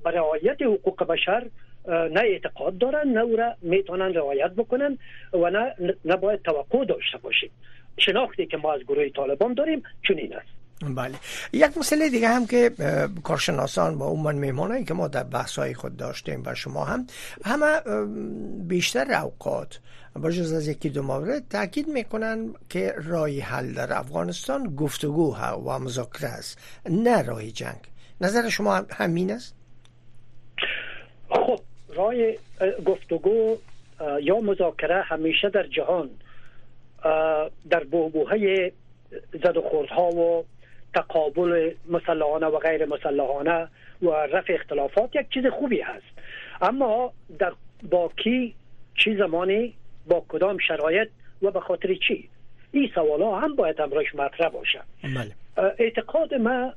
برای 0.04 0.18
رعایت 0.18 0.62
حقوق 0.62 1.04
بشر 1.04 1.46
نه 1.88 2.20
اعتقاد 2.20 2.78
دارن 2.78 3.08
نه 3.08 3.20
او 3.20 3.36
را 3.36 3.56
می‌تونن 3.62 4.14
رعایت 4.14 4.52
بکنن 4.52 4.98
و 5.34 5.50
نه 5.50 5.76
نباید 6.06 6.42
توقع 6.42 6.86
داشته 6.86 7.18
باشیم. 7.18 7.52
شناختی 7.98 8.46
که 8.46 8.58
ما 8.58 8.74
از 8.74 8.82
گروه 8.82 9.10
طالبان 9.10 9.54
داریم 9.54 9.84
چنین 10.08 10.36
است. 10.36 10.48
بله. 10.96 11.16
یک 11.54 11.78
مسئله 11.78 12.10
دیگه 12.10 12.28
هم 12.28 12.48
که 12.48 12.72
کارشناسان 13.24 13.98
با 13.98 14.06
عموما 14.06 14.32
میمانایی 14.32 14.86
که 14.86 14.94
ما 14.94 15.08
در 15.08 15.24
بحث 15.24 15.60
های 15.60 15.74
خود 15.74 15.98
داشتیم 15.98 16.44
و 16.46 16.56
شما 16.56 16.86
هم 16.86 17.08
همه 17.46 17.82
بیشتر 18.68 19.14
اوقات 19.14 19.80
بجز 20.24 20.54
از 20.54 20.68
یکی 20.68 20.90
دو 20.90 21.02
مورد 21.04 21.48
تاکید 21.50 21.88
می‌کنن 21.88 22.54
که 22.70 22.94
رای 23.04 23.40
حل 23.40 23.74
در 23.74 23.98
افغانستان 23.98 24.76
گفتگو 24.76 25.36
و 25.36 25.80
مذاکره 25.80 26.30
است 26.30 26.60
نه 26.90 27.22
رای 27.22 27.52
جنگ. 27.52 27.82
نظر 28.22 28.50
شما 28.50 28.86
همین 28.92 29.32
است؟ 29.32 29.56
خب 31.30 31.60
رای 31.94 32.38
گفتگو 32.86 33.58
یا 34.22 34.40
مذاکره 34.40 35.02
همیشه 35.02 35.50
در 35.50 35.64
جهان 35.64 36.10
در 37.70 37.84
بوبوهای 37.92 38.72
زد 39.44 39.58
و 39.58 39.62
خوردها 39.62 40.10
و 40.10 40.46
تقابل 40.94 41.72
مسلحانه 41.90 42.46
و 42.46 42.58
غیر 42.58 42.86
مسلحانه 42.86 43.68
و 44.02 44.10
رفع 44.10 44.54
اختلافات 44.54 45.16
یک 45.16 45.30
چیز 45.30 45.46
خوبی 45.46 45.82
هست. 45.82 46.06
اما 46.62 47.14
در 47.40 47.54
با 47.90 48.12
کی 48.24 48.56
چی 48.96 49.16
زمانی 49.16 49.74
با 50.08 50.26
کدام 50.30 50.58
شرایط 50.58 51.08
و 51.42 51.52
به 51.52 51.60
خاطر 51.60 51.96
چی؟ 52.08 52.30
این 52.72 52.90
سوال 52.96 53.22
ها 53.22 53.40
هم 53.40 53.56
باید 53.56 53.82
امروش 53.82 54.16
مطرح 54.16 54.50
باشه. 54.50 54.82
بله. 55.04 55.32
اعتقاد 55.80 56.34
ما 56.34 56.74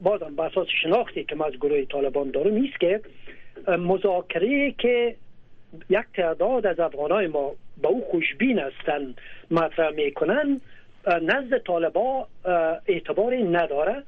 بازم 0.00 0.36
به 0.36 0.42
اساس 0.42 0.66
شناختی 0.82 1.24
که 1.24 1.34
ما 1.34 1.44
از 1.44 1.52
گروه 1.52 1.84
طالبان 1.84 2.30
دارم 2.30 2.54
نیست 2.54 2.80
که 2.80 3.00
مذاکره 3.68 4.72
که 4.78 5.16
یک 5.90 6.04
تعداد 6.14 6.66
از 6.66 6.80
افغانای 6.80 7.26
ما 7.26 7.52
با 7.82 7.88
او 7.88 8.04
خوشبین 8.10 8.58
هستند 8.58 9.20
مطرح 9.50 9.90
می‌کنن 9.90 10.60
نزد 11.22 11.58
طالبا 11.58 12.26
اعتباری 12.86 13.42
نداره 13.42 14.02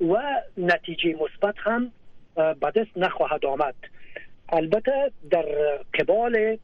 و 0.00 0.16
نتیجه 0.58 1.16
مثبت 1.20 1.54
هم 1.58 1.92
به 2.34 2.70
دست 2.74 2.90
نخواهد 2.96 3.46
آمد. 3.46 3.74
البته 4.48 5.10
در 5.30 5.44
قبال 5.98 6.58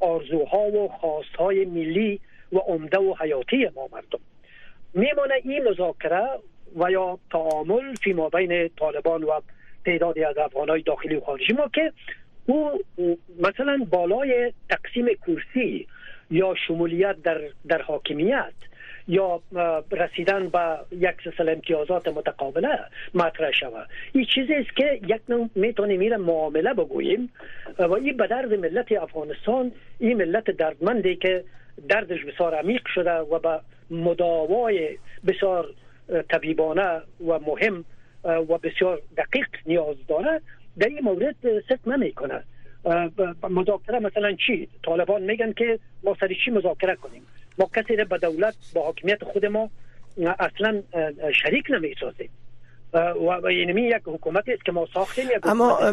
آرزوها 0.00 0.58
و 0.58 0.88
خواستهای 0.88 1.64
ملی 1.64 2.20
و 2.52 2.58
عمده 2.58 2.98
و 2.98 3.14
حیاتی 3.20 3.68
ما 3.76 3.88
مردم. 3.92 4.18
میمانه 4.94 5.34
این 5.42 5.68
مذاکره 5.68 6.28
و 6.76 6.90
یا 6.90 7.18
تعامل 7.30 7.94
فی 7.94 8.12
ما 8.12 8.28
بین 8.28 8.68
طالبان 8.68 9.22
و 9.24 9.40
تعدادی 9.86 10.24
از 10.24 10.38
افغانهای 10.38 10.82
داخلی 10.82 11.16
و 11.16 11.20
خارجی. 11.20 11.52
ما 11.52 11.68
که 11.74 11.92
او 12.46 12.80
مثلا 13.40 13.86
بالای 13.90 14.52
تقسیم 14.70 15.06
کرسی 15.26 15.86
یا 16.30 16.54
شمولیت 16.66 17.22
در, 17.22 17.40
در 17.68 17.82
حاکمیت 17.82 18.52
یا 19.08 19.40
رسیدن 19.90 20.48
به 20.48 20.78
یک 20.92 21.14
سلسله 21.24 21.52
امتیازات 21.52 22.08
متقابله 22.08 22.78
مطرح 23.14 23.50
شود 23.52 23.88
این 24.12 24.26
چیزی 24.34 24.54
است 24.54 24.76
که 24.76 25.00
یک 25.06 25.20
نوع 25.28 25.50
می‌تونیم 25.54 25.98
میره 25.98 26.16
معامله 26.16 26.74
بگوییم. 26.74 27.32
و 27.78 27.92
این 27.92 28.16
به 28.16 28.26
درد 28.26 28.54
ملت 28.54 28.92
افغانستان 28.92 29.72
این 29.98 30.16
ملت 30.16 30.50
دردمندی 30.50 31.16
که 31.16 31.44
دردش 31.88 32.24
بسیار 32.24 32.54
عمیق 32.54 32.82
شده 32.94 33.12
و 33.12 33.38
به 33.38 33.60
مداوای 33.90 34.98
بسیار 35.26 35.70
طبیبانه 36.30 37.00
و 37.26 37.38
مهم 37.38 37.84
و 38.24 38.58
بسیار 38.58 39.00
دقیق 39.16 39.48
نیاز 39.66 39.96
داره 40.08 40.40
در 40.78 40.86
این 40.86 41.00
مورد 41.00 41.36
ست 41.60 41.88
نمی‌کنه. 41.88 42.42
مذاکره 43.50 43.98
مثلا 43.98 44.32
چی؟ 44.46 44.68
طالبان 44.82 45.22
میگن 45.22 45.52
که 45.52 45.78
ما 46.04 46.16
سری 46.20 46.36
چی 46.44 46.50
مذاکره 46.50 46.94
کنیم؟ 46.96 47.22
ما 47.58 47.70
کسی 47.76 47.96
به 47.96 48.18
دولت 48.18 48.54
با 48.74 48.84
حاکمیت 48.84 49.24
خود 49.24 49.46
ما 49.46 49.70
اصلا 50.38 50.82
شریک 51.42 51.64
نمی‌سازیم. 51.70 52.30
و 52.92 53.46
اینمی 53.46 53.82
یک 53.82 54.02
حکومتی 54.04 54.52
است 54.52 54.64
که 54.64 54.72
ما 54.72 54.86
ساختیم 54.94 55.26
اما 55.42 55.92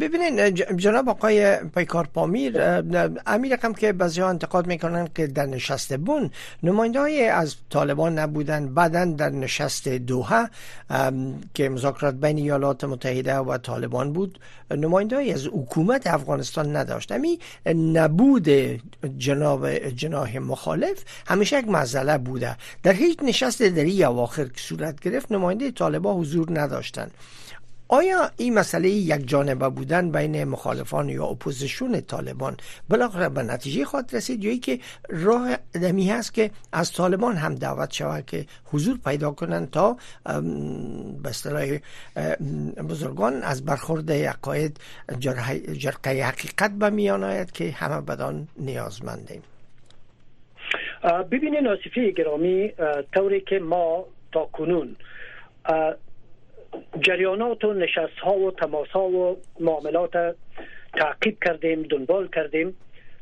ببینین 0.00 0.54
جناب 0.54 1.08
آقای 1.08 1.56
پیکار 1.56 2.08
پامیر 2.14 2.62
امیر 3.26 3.52
رقم 3.52 3.72
که 3.72 3.92
بعضی 3.92 4.22
انتقاد 4.22 4.66
می‌کنن 4.66 5.08
که 5.14 5.26
در 5.26 5.46
نشست 5.46 5.96
بون 5.96 6.30
نماینده 6.62 7.00
های 7.00 7.28
از 7.28 7.56
طالبان 7.70 8.18
نبودن 8.18 8.74
بعدا 8.74 9.04
در 9.04 9.30
نشست 9.30 9.88
دوها 9.88 10.48
که 11.54 11.68
مذاکرات 11.68 12.14
بین 12.14 12.36
ایالات 12.36 12.84
متحده 12.84 13.36
و 13.36 13.58
طالبان 13.58 14.12
بود 14.12 14.38
نماینده 14.70 15.16
از 15.16 15.46
حکومت 15.46 16.06
افغانستان 16.06 16.76
نداشت. 16.76 17.12
امی 17.12 17.38
نبود 17.74 18.48
جناب 19.18 19.68
جناح 19.88 20.38
مخالف 20.38 21.04
همیشه 21.26 21.58
یک 21.58 21.68
مزله 21.68 22.18
بوده. 22.18 22.56
در 22.82 22.92
هیچ 22.92 23.18
نشست 23.22 23.62
دری 23.62 24.04
اواخر 24.04 24.44
که 24.44 24.50
صورت 24.56 25.00
گرفت 25.00 25.32
نماینده 25.32 25.70
طالبان 25.70 26.05
حضور 26.14 26.60
نداشتند. 26.60 27.10
آیا 27.88 28.30
این 28.36 28.54
مسئله 28.54 28.88
یک 28.88 29.28
جانبه 29.28 29.68
بودن 29.68 30.10
بین 30.10 30.44
مخالفان 30.44 31.08
یا 31.08 31.24
opposition 31.24 32.00
طالبان 32.00 32.56
بالاخره 32.88 33.28
به 33.28 33.42
نتیجه 33.42 33.84
خواهد 33.84 34.16
رسید 34.16 34.44
یا 34.44 34.56
که 34.56 34.78
راه 35.08 35.56
دومی 35.72 36.10
هست 36.10 36.34
که 36.34 36.50
از 36.72 36.92
طالبان 36.92 37.36
هم 37.36 37.54
دعوت 37.54 37.92
شود 37.92 38.26
که 38.26 38.46
حضور 38.64 38.98
پیدا 39.04 39.30
کنند 39.30 39.70
تا 39.70 39.96
به 41.22 41.28
اصطلاح 41.28 41.78
بزرگان 42.88 43.42
از 43.42 43.64
برخورد 43.64 44.12
عقاید 44.12 44.80
جرقه 45.78 46.10
حقیقت 46.10 46.70
به 46.70 46.90
میان 46.90 47.24
آید 47.24 47.50
که 47.50 47.70
همه 47.70 48.00
بدان 48.00 48.48
نیازمندیم 48.56 49.42
ببینید 51.30 51.64
ناصفی 51.64 52.12
گرامی 52.12 52.72
طوری 53.14 53.40
که 53.40 53.58
ما 53.58 54.04
تا 54.32 54.44
کنون 54.44 54.96
جریانات 57.00 57.64
و 57.64 57.72
نشست 57.72 58.18
ها 58.18 58.34
و 58.34 58.50
تماس 58.50 58.88
ها 58.88 59.08
و 59.08 59.36
معاملات 59.60 60.36
تعقیب 60.92 61.38
کردیم 61.44 61.82
دنبال 61.82 62.28
کردیم. 62.28 62.76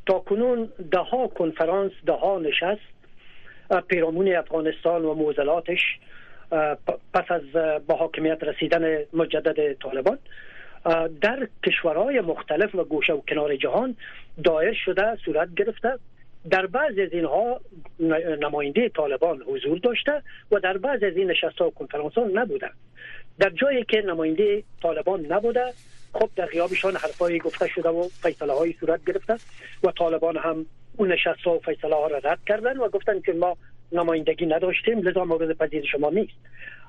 تا 0.07 0.19
کنون 0.19 0.69
ده 0.91 0.99
ها 0.99 1.29
کنفرانس 1.29 1.93
ده 2.07 2.13
ها 2.13 2.39
نشست 2.39 2.95
پیرامون 3.89 4.37
افغانستان 4.37 5.05
و 5.05 5.15
موزلاتش 5.15 5.81
پس 7.15 7.25
از 7.29 7.43
با 7.87 7.97
حاکمیت 7.97 8.39
رسیدن 8.43 8.99
مجدد 9.13 9.73
طالبان. 9.73 10.19
در 11.21 11.49
کشورهای 11.67 12.21
مختلف 12.21 12.75
و 12.75 12.85
گوشه 12.85 13.13
و 13.13 13.21
کنار 13.21 13.57
جهان 13.57 13.97
دایر 14.45 14.73
شده 14.85 15.17
صورت 15.25 15.49
گرفته. 15.57 15.99
در 16.51 16.67
بعض 16.67 16.99
از 16.99 17.13
اینها 17.13 17.61
نماینده 18.41 18.89
طالبان 18.89 19.43
حضور 19.43 19.79
داشته 19.79 20.23
و 20.53 20.61
در 20.61 20.79
بعض 20.79 21.03
از 21.03 21.17
این 21.17 21.31
نشست 21.31 21.59
ها 21.59 21.69
و 21.69 21.71
کنفرانس 21.71 22.13
ها 22.13 22.25
نبوده 22.35 22.71
در 23.39 23.51
جایی 23.51 23.85
که 23.85 24.03
نماینده 24.07 24.63
طالبان 24.83 25.27
نبوده 25.33 25.73
خب 26.13 26.29
در 26.37 26.47
غیابشان 26.47 26.97
حرفایی 26.97 27.39
گفته 27.39 27.69
شده 27.69 27.89
و 27.89 28.09
فیصله 28.09 28.53
های 28.53 28.75
صورت 28.81 29.05
گرفته 29.07 29.37
و 29.85 29.91
طالبان 29.91 30.37
هم 30.37 30.67
اون 30.97 31.13
نشست 31.13 31.41
ها 31.41 31.55
و 31.55 31.61
فیصله 31.61 31.95
ها 31.95 32.07
را 32.07 32.19
رد 32.19 32.39
کردن 32.47 32.77
و 32.77 32.89
گفتن 32.89 33.21
که 33.21 33.33
ما 33.33 33.57
نمایندگی 33.93 34.47
نداشتیم 34.47 34.99
لذا 34.99 35.25
مورد 35.25 35.59
پذیر 35.59 35.85
شما 35.85 36.11
نیست. 36.11 36.35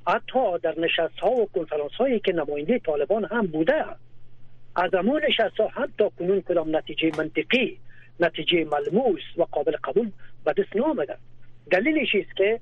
حتی 0.08 0.60
در 0.63 0.80
نشست 0.80 1.20
ها 1.20 1.32
و 1.32 1.50
کنفرانس 1.56 1.91
هایی 1.91 2.20
که 2.20 2.34
نماینده 2.34 2.80
طالبان 2.80 3.26
هم 3.26 3.48
بوده 3.48 3.86
از 4.76 4.94
امون 4.94 5.22
نشست 5.30 5.58
ها 5.60 5.68
هم 5.68 5.88
تا 5.98 6.12
کنون 6.20 6.41
کدام 6.41 6.76
نتیجه 6.76 7.12
منطقی 7.18 7.78
نتیجه 8.19 8.65
ملموس 8.65 9.21
و 9.38 9.43
قابل 9.43 9.75
قبول 9.84 10.12
به 10.45 10.54
دست 10.54 10.75
نامده 10.75 11.17
دلیلش 11.71 12.15
است 12.15 12.38
که 12.38 12.60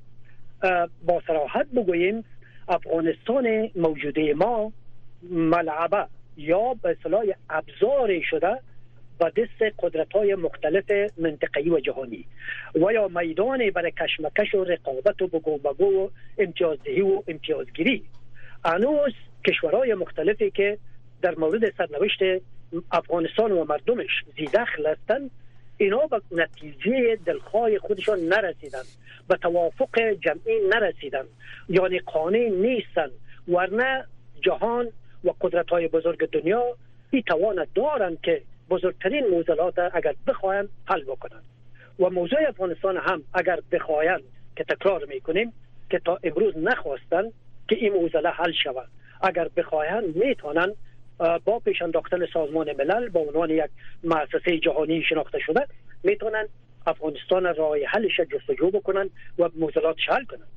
با 1.06 1.22
صراحت 1.28 1.68
بگوییم 1.68 2.24
افغانستان 2.68 3.70
موجوده 3.76 4.34
ما 4.34 4.72
ملعبه 5.30 6.08
یا 6.38 6.74
به 6.74 6.90
اصطلاح 6.90 7.24
ابزاری 7.50 8.24
شده 8.24 8.60
و 9.20 9.30
دست 9.30 9.74
قدرت 9.80 10.14
های 10.14 10.36
مختلف 10.36 10.92
منطقه‌ای 11.18 11.70
و 11.70 11.80
جهانی. 11.80 12.26
و 12.76 12.94
یا 12.94 13.08
میدان 13.08 13.70
برای 13.70 13.92
کشمکش 13.92 14.56
و 14.56 14.64
رقابت 14.64 15.22
و 15.22 15.28
بگو 15.28 15.58
بگو 15.58 16.06
و 16.06 16.10
امتیازدهی 16.38 17.02
و 17.02 17.24
امتیازگیری. 17.28 18.04
انوز 18.66 19.14
کشورهای 19.48 19.94
مختلفی 19.94 20.52
که 20.52 20.78
در 21.22 21.36
مورد 21.36 21.74
سرنوشت 21.78 22.20
افغانستان 22.92 23.52
و 23.52 23.66
مردمش 23.66 24.24
زیدخل 24.38 24.86
هستند 24.86 25.32
اینا 25.78 26.08
به 26.08 26.22
نتیجه 26.32 27.16
دلخواه 27.26 27.78
خودشان 27.78 28.20
نرسیدن 28.20 28.84
به 29.28 29.36
توافق 29.36 30.00
جمعی 30.00 30.60
نرسیدن 30.70 31.24
یعنی 31.70 32.00
قانع 32.00 32.50
نیستن 32.50 33.10
ورنه 33.48 34.06
جهان 34.42 34.92
و 35.24 35.32
قدرت 35.42 35.70
های 35.70 35.88
بزرگ 35.88 36.30
دنیا 36.30 36.64
این 37.12 37.22
توان 37.22 37.68
دارند 37.76 38.22
که 38.22 38.42
بزرگترین 38.70 39.28
موزلات 39.28 39.80
اگر 39.94 40.16
بخواهند 40.28 40.70
حل 40.86 41.04
بکنند. 41.04 41.44
و 42.00 42.10
موضوع 42.10 42.40
افغانستان 42.48 42.98
هم 42.98 43.24
اگر 43.34 43.60
بخواهند 43.72 44.24
که 44.56 44.64
تکرار 44.64 45.06
می‌کنیم 45.06 45.54
که 45.90 46.00
تا 46.00 46.20
امروز 46.24 46.58
نخواستن 46.58 47.24
که 47.68 47.76
این 47.76 47.94
موزله 47.94 48.30
حل 48.30 48.52
شود. 48.64 48.88
اگر 49.22 49.50
بخواهند 49.58 50.16
می‌تونن 50.16 50.76
با 51.46 51.60
پیش 51.60 51.82
انداختن 51.82 52.26
سازمان 52.34 52.72
ملل 52.78 53.10
با 53.10 53.20
عنوان 53.20 53.50
یک 53.50 53.70
مؤسسه 54.04 54.60
جهانی 54.60 55.04
شناخته 55.04 55.40
شده 55.40 55.68
می‌تونن 56.04 56.48
افغانستان 56.88 57.56
راه 57.56 57.78
حلش 57.88 58.20
جستجو 58.20 58.72
بکنن 58.72 59.10
و 59.40 59.50
موزلات 59.56 59.96
حل 60.08 60.26
کنند 60.26 60.48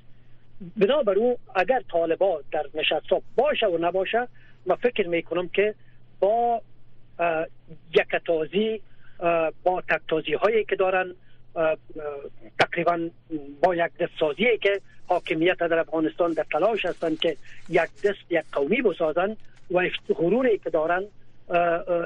بنابر 0.76 1.14
او 1.14 1.38
اگر 1.54 1.82
طالبا 1.92 2.40
در 2.52 2.66
نشست 2.74 3.06
باشه 3.36 3.66
و 3.66 3.78
نباشه 3.80 4.28
ما 4.66 4.76
فکر 4.76 5.08
می‌کنم 5.08 5.48
که 5.48 5.74
با 6.20 6.62
یکتازی 7.94 8.80
با 9.64 9.82
تکتازی 9.88 10.34
هایی 10.34 10.64
که 10.64 10.76
دارن 10.76 11.14
تقریبا 12.58 13.08
با 13.62 13.74
یک 13.74 13.90
دستسازی 14.00 14.58
که 14.62 14.80
حاکمیت 15.06 15.58
در 15.58 15.78
افغانستان 15.78 16.32
در 16.32 16.46
تلاش 16.52 16.84
هستند 16.84 17.18
که 17.18 17.36
یک 17.68 18.02
دست 18.04 18.18
یک 18.30 18.44
قومی 18.52 18.82
بسازن 18.82 19.36
و 19.70 19.88
غروری 20.14 20.58
که 20.58 20.70
دارن 20.70 21.04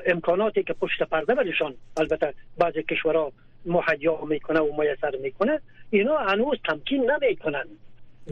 امکاناتی 0.07 0.63
که 0.63 0.73
پشت 0.73 1.03
پرده 1.03 1.35
برشان 1.35 1.75
البته 1.97 2.35
بعضی 2.59 2.83
کشورها 2.83 3.33
مهیا 3.67 4.25
می‌کنه 4.25 4.61
و 4.61 4.83
میسر 4.83 5.17
می‌کنه. 5.23 5.61
اینا 5.91 6.17
هنوز 6.19 6.59
تمکین 6.65 7.11
نمی‌کنن. 7.11 7.65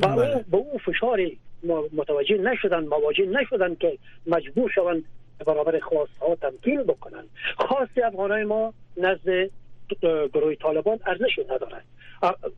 بله. 0.00 0.34
اون 0.34 0.44
با 0.50 0.58
اون 0.58 0.78
فشار 0.78 1.20
متوجه 1.92 2.38
نشدن 2.38 2.84
مواجه 2.84 3.26
نشدن 3.26 3.74
که 3.74 3.98
مجبور 4.26 4.70
شوند 4.70 5.04
برابر 5.46 5.78
خواست 5.78 6.18
ها 6.20 6.34
تمکین 6.34 6.82
بکنن. 6.82 7.24
خواست 7.56 7.98
افغانای 8.04 8.44
ما 8.44 8.74
نزد 8.96 9.50
گروه 10.32 10.54
طالبان 10.54 10.98
ارزش 11.06 11.38
ندارد 11.50 11.84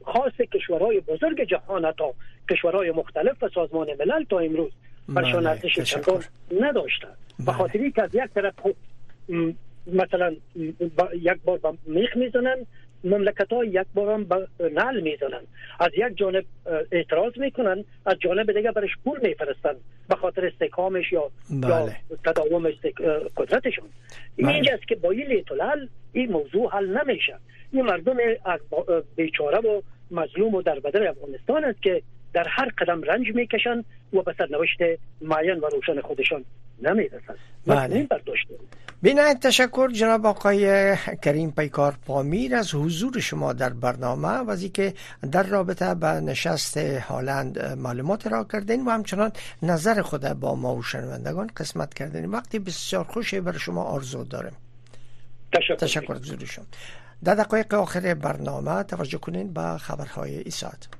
خاص 0.04 0.32
کشورهای 0.32 1.00
بزرگ 1.00 1.44
جهان 1.44 1.92
تا 1.92 2.14
کشورهای 2.50 2.90
مختلف 2.90 3.42
و 3.42 3.48
سازمان 3.48 3.88
ملل 3.98 4.24
تا 4.24 4.38
امروز 4.38 4.70
برشان 5.14 5.40
بله، 5.40 5.50
ارزش 5.50 5.96
نداشته 6.60 7.06
به 7.38 7.44
بله. 7.44 7.56
خاطری 7.56 7.92
که 7.92 8.02
از 8.02 8.14
یک 8.14 8.30
طرف 8.34 8.54
مثلا 9.86 10.36
یک 11.12 11.42
بار 11.44 11.60
میخ 11.86 12.16
می‌زنن 12.16 12.56
مملکت 13.04 13.52
ها 13.52 13.64
یک 13.64 13.86
بار 13.94 14.14
هم 14.14 14.26
نل 14.60 15.00
می‌زنن 15.00 15.40
از 15.80 15.90
یک 15.96 16.16
جانب 16.16 16.44
اعتراض 16.92 17.32
می‌کنن 17.38 17.84
از 18.06 18.16
جانب 18.20 18.52
دیگه 18.52 18.72
برش 18.72 18.90
پول 19.04 19.20
میفرستن 19.22 19.74
به 20.08 20.16
خاطر 20.16 20.46
استحکامش 20.46 21.12
یا 21.12 21.30
بله. 21.50 21.96
یا 22.10 22.16
تداوم 22.24 22.70
قدرتشون 23.36 23.84
بله. 24.38 24.48
اینجاست 24.48 24.88
که 24.88 24.94
با 24.94 25.10
این 25.10 25.26
لیتولل 25.26 25.86
این 26.12 26.32
موضوع 26.32 26.70
حل 26.72 26.98
نمیشه 26.98 27.36
این 27.72 27.82
مردم 27.84 28.16
بیچاره 29.16 29.58
و 29.58 29.80
مظلوم 30.10 30.54
و 30.54 30.62
در 30.62 30.80
بدر 30.80 31.08
افغانستان 31.08 31.64
است 31.64 31.82
که 31.82 32.02
در 32.32 32.46
هر 32.48 32.68
قدم 32.78 33.02
رنج 33.02 33.26
می‌کشن 33.34 33.84
و 34.12 34.22
به 34.22 34.34
سرنوشت 34.38 34.78
معین 35.20 35.58
و 35.58 35.66
روشن 35.66 36.00
خودشان 36.00 36.44
نمی‌رسن. 36.82 37.34
بله. 37.66 38.08
بینایت 39.02 39.40
تشکر 39.40 39.90
جناب 39.90 40.26
آقای 40.26 40.96
کریم 40.96 41.50
پیکار 41.50 41.94
پامیر 42.06 42.54
از 42.54 42.74
حضور 42.74 43.20
شما 43.20 43.52
در 43.52 43.68
برنامه 43.68 44.28
و 44.28 44.50
از 44.50 44.64
که 44.64 44.94
در 45.32 45.42
رابطه 45.42 45.94
به 45.94 46.06
نشست 46.06 46.76
هالند 46.78 47.58
معلومات 47.58 48.26
را 48.26 48.44
کردین 48.44 48.84
و 48.84 48.90
همچنان 48.90 49.32
نظر 49.62 50.02
خود 50.02 50.32
با 50.32 50.54
ما 50.54 50.76
و 50.76 50.82
شنوندگان 50.82 51.50
قسمت 51.56 51.94
کردین. 51.94 52.30
وقتی 52.30 52.58
بسیار 52.58 53.04
خوشی 53.04 53.40
بر 53.40 53.58
شما 53.58 53.82
آرزو 53.82 54.24
داریم 54.24 54.52
تشکر, 55.52 55.74
تشکر 55.74 56.12
از 56.12 56.44
شما. 56.44 56.64
در 57.24 57.34
دقایق 57.34 57.74
آخر 57.74 58.14
برنامه 58.14 58.82
توجه 58.82 59.18
کنین 59.18 59.52
به 59.52 59.76
خبرهای 59.78 60.38
ایساد. 60.38 60.99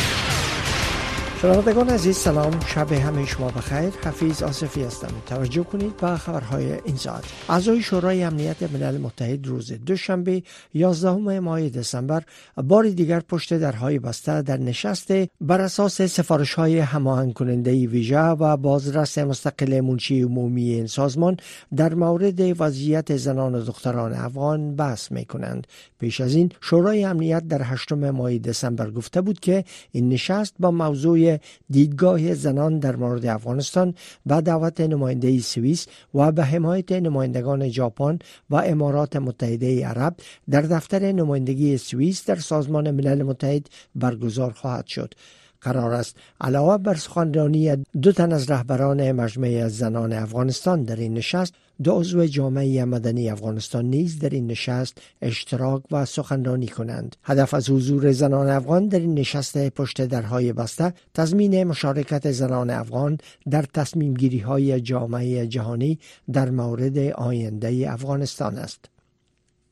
شنوندگان 1.41 1.89
عزیز 1.89 2.17
سلام. 2.17 2.59
شب 2.67 2.91
همه 2.91 3.25
شما 3.25 3.47
بخیر. 3.47 3.89
حفیظ 4.05 4.43
آصفی 4.43 4.83
هستم. 4.83 5.07
توجه 5.25 5.63
کنید 5.63 5.97
به 5.97 6.17
خبرهای 6.17 6.73
این 6.85 6.95
ساعت. 6.95 7.23
اعضای 7.49 7.81
شورای 7.81 8.23
امنیت 8.23 8.63
ملل 8.63 8.97
متحد 8.97 9.47
روز 9.47 9.71
دوشنبه 9.71 10.43
11 10.73 11.39
ماه 11.39 11.69
دسامبر 11.69 12.23
بار 12.63 12.89
دیگر 12.89 13.19
پشت 13.19 13.53
درهای 13.53 13.99
بسته 13.99 14.41
در 14.41 14.57
نشست 14.57 15.13
بر 15.41 15.61
اساس 15.61 16.01
سفارش 16.01 16.53
های 16.53 16.79
هماهنگ 16.79 17.33
کننده 17.33 17.87
ویژه 17.87 18.19
و 18.19 18.57
بازرس 18.57 19.17
مستقل 19.17 19.79
منشی 19.79 20.21
عمومی 20.21 20.73
این 20.73 20.87
سازمان 20.87 21.37
در 21.75 21.93
مورد 21.93 22.61
وضعیت 22.61 23.17
زنان 23.17 23.55
و 23.55 23.61
دختران 23.61 24.13
افغان 24.13 24.75
بحث 24.75 25.11
می 25.11 25.25
کنند 25.25 25.67
پیش 25.99 26.21
از 26.21 26.35
این 26.35 26.51
شورای 26.61 27.03
امنیت 27.03 27.47
در 27.47 27.61
هشتم 27.63 28.09
ماه 28.09 28.37
دسامبر 28.37 28.91
گفته 28.91 29.21
بود 29.21 29.39
که 29.39 29.63
این 29.91 30.09
نشست 30.09 30.55
با 30.59 30.71
موضوع 30.71 31.30
دیدگاه 31.69 32.33
زنان 32.33 32.79
در 32.79 32.95
مورد 32.95 33.25
افغانستان 33.25 33.93
و 34.25 34.41
دعوت 34.41 34.81
نماینده 34.81 35.39
سوئیس 35.39 35.87
و 36.13 36.31
به 36.31 36.43
حمایت 36.43 36.91
نمایندگان 36.91 37.69
ژاپن 37.69 38.19
و 38.49 38.55
امارات 38.55 39.15
متحده 39.15 39.87
عرب 39.87 40.15
در 40.49 40.61
دفتر 40.61 41.11
نمایندگی 41.11 41.77
سوئیس 41.77 42.25
در 42.25 42.35
سازمان 42.35 42.91
ملل 42.91 43.23
متحد 43.23 43.67
برگزار 43.95 44.51
خواهد 44.51 44.87
شد. 44.87 45.13
قرار 45.61 45.93
است. 45.93 46.15
علاوه 46.41 46.77
بر 46.77 46.95
سخنرانی 46.95 47.75
دو 48.01 48.11
تن 48.11 48.33
از 48.33 48.51
رهبران 48.51 49.11
مجمع 49.11 49.67
زنان 49.67 50.13
افغانستان 50.13 50.83
در 50.83 50.95
این 50.95 51.13
نشست 51.13 51.53
دو 51.83 51.91
عضو 51.91 52.25
جامعه 52.25 52.85
مدنی 52.85 53.29
افغانستان 53.29 53.85
نیز 53.85 54.19
در 54.19 54.29
این 54.29 54.47
نشست 54.47 54.97
اشتراک 55.21 55.81
و 55.91 56.05
سخنرانی 56.05 56.67
کنند. 56.67 57.15
هدف 57.23 57.53
از 57.53 57.69
حضور 57.69 58.11
زنان 58.11 58.49
افغان 58.49 58.87
در 58.87 58.99
این 58.99 59.13
نشست 59.13 59.69
پشت 59.69 60.01
درهای 60.01 60.53
بسته 60.53 60.93
تضمین 61.13 61.63
مشارکت 61.63 62.31
زنان 62.31 62.69
افغان 62.69 63.17
در 63.49 63.65
تصمیم 63.73 64.13
گیری 64.13 64.39
های 64.39 64.81
جامعه 64.81 65.47
جهانی 65.47 65.99
در 66.33 66.49
مورد 66.49 66.97
آینده 66.97 67.87
افغانستان 67.91 68.57
است. 68.57 68.89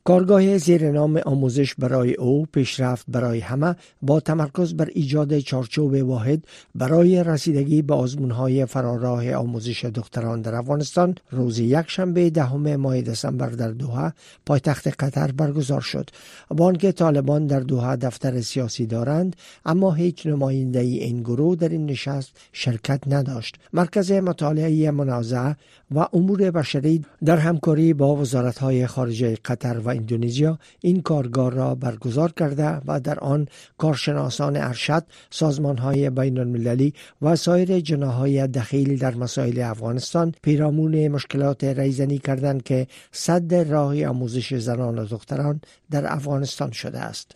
کارگاه 0.04 0.58
زیر 0.58 0.92
نام 0.92 1.22
آموزش 1.26 1.76
برای 1.76 2.14
او 2.14 2.46
پیشرفت 2.46 3.06
برای 3.08 3.40
همه 3.40 3.76
با 4.02 4.20
تمرکز 4.20 4.74
بر 4.74 4.90
ایجاد 4.94 5.40
چارچوب 5.40 5.94
واحد 5.94 6.44
برای 6.76 7.24
رسیدگی 7.24 7.82
به 7.82 7.96
های 8.32 8.66
فراراه 8.66 9.34
آموزش 9.34 9.86
دختران 9.86 10.42
در 10.42 10.56
افغانستان 10.56 11.16
روز 11.32 11.60
یک 11.60 11.86
شنبه 11.88 12.30
دهم 12.30 12.76
ماه 12.76 13.02
دسامبر 13.02 13.50
در 13.50 13.72
دوحه 13.72 14.14
پایتخت 14.46 14.88
قطر 14.88 15.32
برگزار 15.32 15.82
شد. 15.82 16.10
بانک 16.48 16.86
طالبان 16.86 17.48
در 17.48 17.60
دوحه 17.60 17.96
دفتر 17.96 18.42
سیاسی 18.42 18.86
دارند 18.86 19.36
اما 19.66 19.94
هیچ 19.94 20.28
نماینده 20.28 20.80
این 20.80 21.22
گروه 21.22 21.56
در 21.56 21.70
این 21.70 21.86
نشست 21.86 22.32
شرکت 22.54 23.02
نداشت. 23.08 23.56
مرکز 23.74 24.12
مطالعه 24.12 24.92
منازعه 24.92 25.56
و 25.92 26.08
امور 26.14 26.52
بشری 26.52 27.06
در 27.26 27.38
همکاری 27.38 27.94
با 27.94 28.16
وزارت 28.16 28.58
های 28.58 28.88
خارجه 28.88 29.36
قطر 29.46 29.82
و 29.86 29.89
اندونزیا 29.90 30.60
این 30.80 31.02
کارگاه 31.02 31.52
را 31.52 31.76
برگزار 31.76 32.32
کرده 32.32 32.82
و 32.86 33.00
در 33.00 33.20
آن 33.20 33.48
کارشناسان 33.78 34.58
ارشد 34.58 35.04
سازمان 35.30 35.78
های 35.78 36.10
بین 36.10 36.38
المللی 36.38 36.94
و 37.22 37.36
سایر 37.36 37.80
جناهای 37.80 38.48
دخیل 38.48 38.98
در 38.98 39.16
مسائل 39.16 39.60
افغانستان 39.60 40.34
پیرامون 40.42 41.08
مشکلات 41.08 41.64
ریزنی 41.64 42.18
کردند 42.18 42.64
که 42.64 42.88
صد 43.12 43.54
راه 43.54 44.06
آموزش 44.06 44.54
زنان 44.54 45.00
و 45.00 45.06
دختران 45.06 45.62
در 45.92 46.14
افغانستان 46.14 46.72
شده 46.72 47.00
است. 47.00 47.32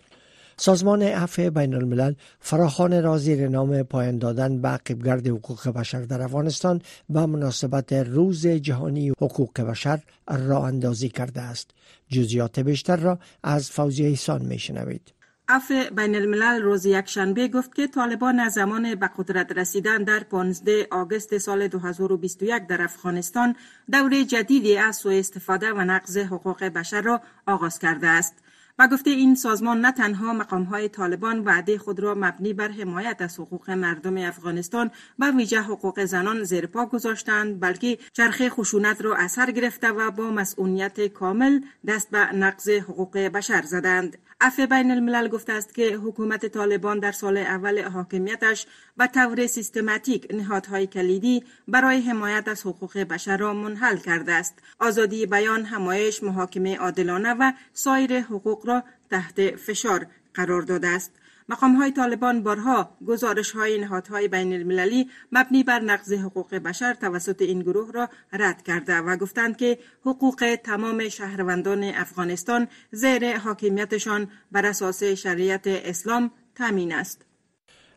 سازمان 0.58 1.02
عفو 1.02 1.50
بین 1.50 1.74
الملل 1.74 2.14
فراخان 2.40 3.04
را 3.04 3.18
زیر 3.18 3.48
نام 3.48 3.84
پایان 3.84 4.18
دادن 4.18 4.62
به 4.62 4.68
عقبگرد 4.68 5.28
حقوق 5.28 5.70
بشر 5.70 6.02
در 6.02 6.22
افغانستان 6.22 6.82
و 7.14 7.28
مناسبت 7.28 7.94
روز 7.94 8.48
جهانی 8.48 9.10
حقوق 9.10 9.62
بشر 9.62 10.00
را 10.28 10.66
اندازی 10.66 11.10
کرده 11.10 11.42
است. 11.42 11.72
جزیات 12.14 12.60
بیشتر 12.60 12.98
را 12.98 13.20
از 13.44 13.72
فوزی 13.72 14.06
ایسان 14.06 14.42
می 14.42 14.60
شنوید 14.60 15.14
عفو 15.48 15.74
بین 15.96 16.16
الملل 16.16 16.62
روز 16.62 16.86
یکشنبه 16.86 17.48
گفت 17.48 17.76
که 17.76 17.88
طالبان 17.88 18.40
از 18.40 18.54
زمان 18.54 18.96
به 18.96 19.10
قدرت 19.18 19.52
رسیدن 19.52 20.04
در 20.04 20.20
15 20.20 20.88
آگوست 20.92 21.38
سال 21.38 21.68
2021 21.68 22.68
در 22.68 22.82
افغانستان 22.82 23.56
دور 23.92 24.24
جدیدی 24.24 24.78
از 24.78 24.96
سوء 24.96 25.20
استفاده 25.20 25.74
و 25.74 25.82
نقض 25.82 26.18
حقوق 26.18 26.64
بشر 26.64 27.02
را 27.02 27.22
آغاز 27.48 27.80
کرده 27.80 28.08
است. 28.08 28.43
و 28.80 28.88
گفته 28.88 29.10
این 29.10 29.36
سازمان 29.36 29.82
نه 29.82 29.92
تنها 29.92 30.34
مقام 30.34 30.64
های 30.64 30.90
طالبان 30.90 31.40
وعده 31.40 31.78
خود 31.78 32.00
را 32.00 32.16
مبنی 32.16 32.54
بر 32.54 32.68
حمایت 32.68 33.22
از 33.22 33.40
حقوق 33.40 33.70
مردم 33.70 34.18
افغانستان 34.18 34.92
و 35.20 35.32
ویژه 35.32 35.62
حقوق 35.62 36.06
زنان 36.06 36.44
زیر 36.44 36.66
پا 36.66 36.86
گذاشتند 36.86 37.60
بلکه 37.60 37.98
چرخه 38.14 38.50
خشونت 38.50 39.02
را 39.02 39.16
اثر 39.16 39.52
گرفته 39.52 39.92
و 39.92 40.12
با 40.12 40.32
مسئولیت 40.32 41.08
کامل 41.08 41.62
دست 41.88 42.12
به 42.12 42.36
نقض 42.36 42.70
حقوق 42.70 43.18
بشر 43.18 43.62
زدند. 43.62 44.18
عفو 44.44 44.68
بین 44.68 44.92
الملل 44.92 45.28
گفته 45.28 45.54
است 45.54 45.74
که 45.74 45.96
حکومت 45.96 46.46
طالبان 46.46 47.00
در 47.00 47.12
سال 47.12 47.38
اول 47.38 47.84
حاکمیتش 47.84 48.66
به 48.98 49.08
طور 49.08 49.48
سیستماتیک 49.48 50.28
نهادهای 50.34 50.88
کلیدی 50.88 51.44
برای 51.68 52.02
حمایت 52.02 52.48
از 52.48 52.62
حقوق 52.62 52.98
بشر 52.98 53.38
را 53.38 53.54
منحل 53.54 53.98
کرده 53.98 54.32
است. 54.32 54.60
آزادی 54.80 55.26
بیان، 55.26 55.66
همایش، 55.66 56.24
محاکمه 56.24 56.78
عادلانه 56.78 57.34
و 57.34 57.52
سایر 57.74 58.20
حقوق 58.20 58.68
را 58.68 58.84
تحت 59.10 59.56
فشار 59.56 60.08
قرار 60.34 60.62
داده 60.62 60.88
است. 60.88 61.12
مقام 61.50 61.76
های 61.76 61.92
طالبان 61.92 62.44
بارها 62.44 62.98
گزارش 63.08 63.52
های 63.52 63.78
نهادهای 63.78 64.28
بین 64.28 64.54
المللی 64.54 65.10
مبنی 65.32 65.64
بر 65.64 65.80
نقض 65.80 66.14
حقوق 66.14 66.56
بشر 66.56 66.94
توسط 66.94 67.42
این 67.42 67.62
گروه 67.62 67.92
را 67.92 68.10
رد 68.34 68.62
کرده 68.62 68.98
و 68.98 69.18
گفتند 69.18 69.58
که 69.58 69.80
حقوق 70.02 70.58
تمام 70.64 71.10
شهروندان 71.10 71.84
افغانستان 71.84 72.68
زیر 72.92 73.38
حاکمیتشان 73.38 74.28
بر 74.52 74.66
اساس 74.66 75.04
شریعت 75.04 75.68
اسلام 75.68 76.32
تامین 76.56 76.94
است. 76.94 77.26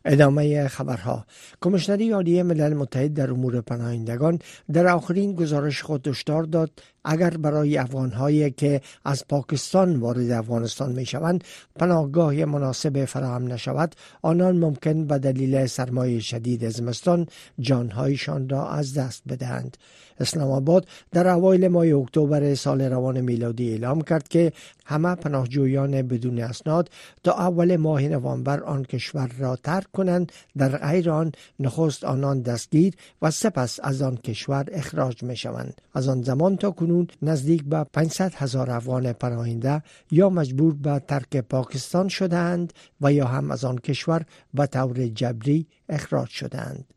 ادامه 0.05 0.67
خبرها 0.67 1.25
کمشنری 1.61 2.11
عالی 2.11 2.43
ملل 2.43 2.73
متحد 2.73 3.13
در 3.13 3.31
امور 3.31 3.61
پناهندگان 3.61 4.39
در 4.73 4.87
آخرین 4.87 5.35
گزارش 5.35 5.81
خود 5.81 6.07
هشدار 6.07 6.43
داد 6.43 6.71
اگر 7.09 7.29
برای 7.29 7.77
افغانهایی 7.77 8.51
که 8.51 8.81
از 9.05 9.27
پاکستان 9.29 9.95
وارد 9.95 10.31
افغانستان 10.31 10.91
می 10.91 11.05
شوند 11.05 11.43
پناهگاه 11.75 12.45
مناسب 12.45 13.05
فراهم 13.05 13.53
نشود 13.53 13.95
آنان 14.21 14.57
ممکن 14.57 15.07
به 15.07 15.17
دلیل 15.17 15.65
سرمایه 15.65 16.19
شدید 16.19 16.69
زمستان 16.69 17.27
جانهایشان 17.59 18.49
را 18.49 18.69
از 18.69 18.93
دست 18.93 19.23
بدهند. 19.29 19.77
اسلام 20.19 20.51
آباد 20.51 20.87
در 21.11 21.27
اوایل 21.27 21.67
ماه 21.67 21.87
اکتبر 21.87 22.55
سال 22.55 22.81
روان 22.81 23.21
میلادی 23.21 23.71
اعلام 23.71 24.01
کرد 24.01 24.27
که 24.27 24.51
همه 24.85 25.15
پناهجویان 25.15 26.01
بدون 26.01 26.39
اسناد 26.39 26.89
تا 27.23 27.31
اول 27.31 27.75
ماه 27.75 28.01
نوامبر 28.01 28.63
آن 28.63 28.83
کشور 28.83 29.31
را 29.39 29.55
ترک 29.55 29.91
کنند 29.91 30.31
در 30.57 30.77
غیر 30.77 31.09
آن 31.09 31.31
نخست 31.59 32.03
آنان 32.03 32.41
دستگیر 32.41 32.93
و 33.21 33.31
سپس 33.31 33.79
از 33.83 34.01
آن 34.01 34.17
کشور 34.17 34.65
اخراج 34.71 35.23
می 35.23 35.37
شوند 35.37 35.81
از 35.93 36.07
آن 36.07 36.21
زمان 36.21 36.57
تا 36.57 36.71
کنون 36.71 36.96
نزدیک 37.21 37.63
به 37.63 37.83
500 37.83 38.33
هزار 38.35 38.71
افغان 38.71 39.13
پناهنده 39.13 39.83
یا 40.11 40.29
مجبور 40.29 40.73
به 40.73 40.99
ترک 40.99 41.37
پاکستان 41.37 42.07
شدند 42.07 42.73
و 43.01 43.13
یا 43.13 43.25
هم 43.25 43.51
از 43.51 43.65
آن 43.65 43.77
کشور 43.77 44.25
به 44.53 44.65
طور 44.65 45.07
جبری 45.07 45.67
اخراج 45.89 46.29
شدند. 46.29 46.96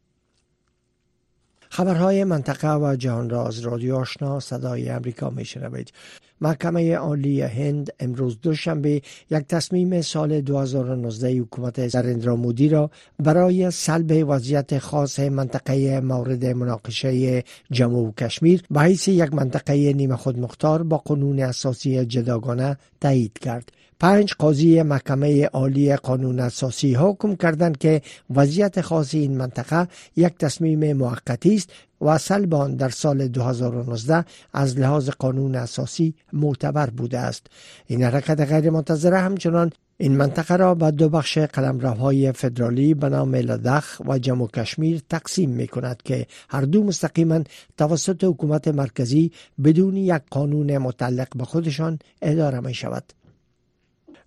خبرهای 1.73 2.25
منطقه 2.25 2.75
و 2.75 2.97
جهان 2.97 3.31
را 3.31 3.47
از 3.47 3.61
رادیو 3.61 3.97
آشنا 3.97 4.41
صدای 4.41 4.89
امریکا 4.89 5.31
می 5.31 5.45
شنوید. 5.45 5.93
محکمه 6.41 6.97
عالی 6.97 7.43
هند 7.43 7.93
امروز 8.01 8.39
دوشنبه 8.43 9.03
یک 9.31 9.47
تصمیم 9.49 10.03
سال 10.03 10.41
2019 10.41 11.29
حکومت 11.31 11.97
نریندرا 11.97 12.37
مودی 12.37 12.69
را 12.69 12.91
برای 13.19 13.71
سلب 13.71 14.25
وضعیت 14.29 14.79
خاص 14.79 15.21
منطقه 15.21 16.01
مورد 16.01 16.47
مناقشه 16.47 17.45
جموں 17.73 18.09
و 18.09 18.13
کشمیر 18.13 18.63
به 18.71 18.81
حیث 18.81 19.09
یک 19.09 19.35
منطقه 19.35 19.93
نیمه 19.93 20.17
خود 20.17 20.39
مختار 20.39 20.83
با 20.83 20.99
قانون 20.99 21.41
اساسی 21.41 22.05
جداگانه 22.05 22.77
تایید 23.01 23.39
کرد. 23.39 23.73
پنج 24.01 24.35
قاضی 24.39 24.83
محکمه 24.83 25.47
عالی 25.47 25.97
قانون 25.97 26.41
اساسی 26.41 26.95
حکم 26.95 27.35
کردند 27.35 27.79
که 27.79 28.03
وضعیت 28.31 28.81
خاص 28.81 29.15
این 29.15 29.37
منطقه 29.37 29.89
یک 30.17 30.39
تصمیم 30.39 30.93
موقتی 30.93 31.55
است 31.55 31.71
و 32.01 32.19
سلبان 32.19 32.77
در 32.77 32.89
سال 32.89 33.29
2019 33.29 34.25
از 34.53 34.79
لحاظ 34.79 35.09
قانون 35.09 35.55
اساسی 35.55 36.15
معتبر 36.33 36.91
بوده 36.91 37.19
است 37.19 37.47
این 37.87 38.03
حرکت 38.03 38.41
غیر 38.41 38.71
منتظره 38.71 39.19
همچنان 39.19 39.73
این 39.99 40.17
منطقه 40.17 40.57
را 40.57 40.75
به 40.75 40.91
دو 40.91 41.09
بخش 41.09 41.39
قلمروهای 41.39 42.33
فدرالی 42.33 42.95
به 42.95 43.09
نام 43.09 43.35
لدخ 43.35 44.01
و 44.07 44.19
جمو 44.19 44.47
کشمیر 44.47 45.03
تقسیم 45.09 45.51
می 45.51 45.69
کند 45.69 46.03
که 46.03 46.27
هر 46.49 46.63
دو 46.63 46.85
مستقیما 46.85 47.41
توسط 47.77 48.25
حکومت 48.25 48.69
مرکزی 48.69 49.33
بدون 49.65 49.97
یک 49.97 50.23
قانون 50.31 50.79
متعلق 50.79 51.29
به 51.37 51.45
خودشان 51.45 51.99
اداره 52.23 52.61
می 52.61 52.75
شود. 52.75 53.20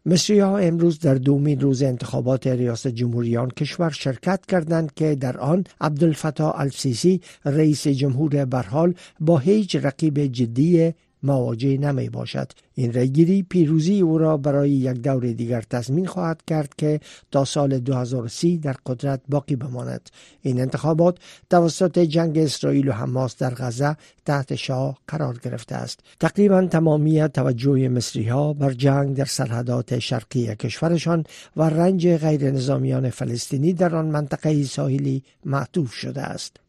مصری 0.06 0.40
ها 0.40 0.58
امروز 0.58 1.00
در 1.00 1.16
دومین 1.16 1.60
روز 1.60 1.84
انتخابات 1.84 2.48
ریاست 2.48 2.88
جمهوری 2.88 3.38
آن 3.38 3.50
کشور 3.50 3.90
شرکت 3.90 4.46
کردند 4.46 4.94
که 4.94 5.16
در 5.16 5.38
آن 5.38 5.64
عبدالفتاح 5.82 6.60
السیسی 6.60 7.22
رئیس 7.46 7.88
جمهور 7.88 8.46
برحال 8.46 8.94
با 9.20 9.38
هیچ 9.38 9.76
رقیب 9.76 10.20
جدی 10.20 10.94
مواجه 11.24 11.78
نمی 11.78 12.10
باشد. 12.10 12.52
این 12.76 12.94
ریگیری 12.94 13.44
پیروزی 13.44 14.02
او 14.02 14.18
را 14.18 14.38
برای 14.38 14.72
یک 14.72 15.02
دور 15.02 15.32
دیگر 15.32 15.62
تضمین 15.62 16.06
خواهد 16.06 16.42
کرد 16.48 16.76
که 16.78 17.00
تا 17.32 17.46
سال 17.46 17.80
2030 17.80 18.58
در 18.58 18.76
قدرت 18.86 19.22
باقی 19.30 19.56
بماند. 19.56 20.10
این 20.42 20.62
انتخابات 20.62 21.18
توسط 21.50 22.00
جنگ 22.00 22.38
اسرائیل 22.38 22.90
و 22.90 22.92
حماس 22.92 23.38
در 23.38 23.54
غزه 23.54 23.98
تحت 24.26 24.56
شاه 24.56 24.98
قرار 25.08 25.38
گرفته 25.44 25.76
است. 25.76 26.00
تقریبا 26.20 26.66
تمامی 26.66 27.28
توجه 27.28 27.90
مصری 27.90 28.24
ها 28.24 28.54
بر 28.54 28.74
جنگ 28.74 29.16
در 29.16 29.26
سرحدات 29.26 30.00
شرقی 30.00 30.56
کشورشان 30.56 31.24
و 31.58 31.64
رنج 31.64 32.08
غیر 32.08 32.52
نظامیان 32.52 33.10
فلسطینی 33.10 33.74
در 33.74 33.96
آن 33.96 34.06
منطقه 34.06 34.64
ساحلی 34.64 35.24
معطوف 35.46 35.94
شده 35.94 36.22
است. 36.22 36.63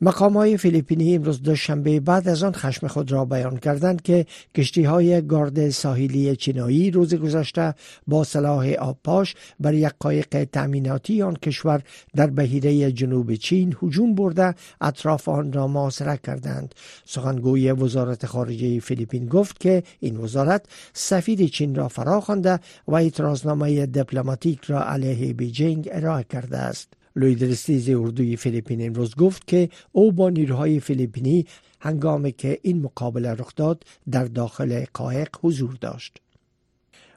مقام 0.00 0.36
های 0.36 0.56
فیلیپینی 0.56 1.14
امروز 1.14 1.42
دوشنبه 1.42 2.00
بعد 2.00 2.28
از 2.28 2.42
آن 2.42 2.52
خشم 2.52 2.86
خود 2.86 3.12
را 3.12 3.24
بیان 3.24 3.56
کردند 3.56 4.02
که 4.02 4.26
کشتی 4.54 4.82
های 4.82 5.26
گارد 5.26 5.70
ساحلی 5.70 6.36
چینایی 6.36 6.90
روز 6.90 7.14
گذشته 7.14 7.74
با 8.06 8.24
سلاح 8.24 8.68
آبپاش 8.68 9.34
بر 9.60 9.74
یک 9.74 9.92
قایق 9.98 10.44
تأمیناتی 10.44 11.22
آن 11.22 11.36
کشور 11.36 11.82
در 12.14 12.26
بحیره 12.26 12.92
جنوب 12.92 13.34
چین 13.34 13.76
هجوم 13.82 14.14
برده 14.14 14.54
اطراف 14.80 15.28
آن 15.28 15.52
را 15.52 15.68
محاصره 15.68 16.16
کردند. 16.16 16.74
سخنگوی 17.04 17.72
وزارت 17.72 18.26
خارجه 18.26 18.80
فیلیپین 18.80 19.26
گفت 19.26 19.60
که 19.60 19.82
این 20.00 20.16
وزارت 20.16 20.66
سفیر 20.92 21.48
چین 21.48 21.74
را 21.74 21.88
فرا 21.88 22.20
خوانده 22.20 22.60
و 22.88 22.94
اعتراضنامه 22.94 23.86
دیپلماتیک 23.86 24.64
را 24.64 24.84
علیه 24.84 25.32
بیجینگ 25.32 25.88
ارائه 25.92 26.24
کرده 26.24 26.58
است. 26.58 27.05
لوی 27.16 27.41
درستیز 27.41 27.90
اردوی 27.90 28.36
فیلیپین 28.36 28.86
امروز 28.86 29.14
گفت 29.14 29.46
که 29.46 29.68
او 29.92 30.12
با 30.12 30.30
نیروهای 30.30 30.80
فیلیپینی 30.80 31.46
هنگامی 31.80 32.32
که 32.32 32.58
این 32.62 32.82
مقابله 32.82 33.30
رخ 33.32 33.54
داد 33.56 33.84
در 34.10 34.24
داخل 34.24 34.84
قایق 34.94 35.28
حضور 35.42 35.78
داشت. 35.80 36.20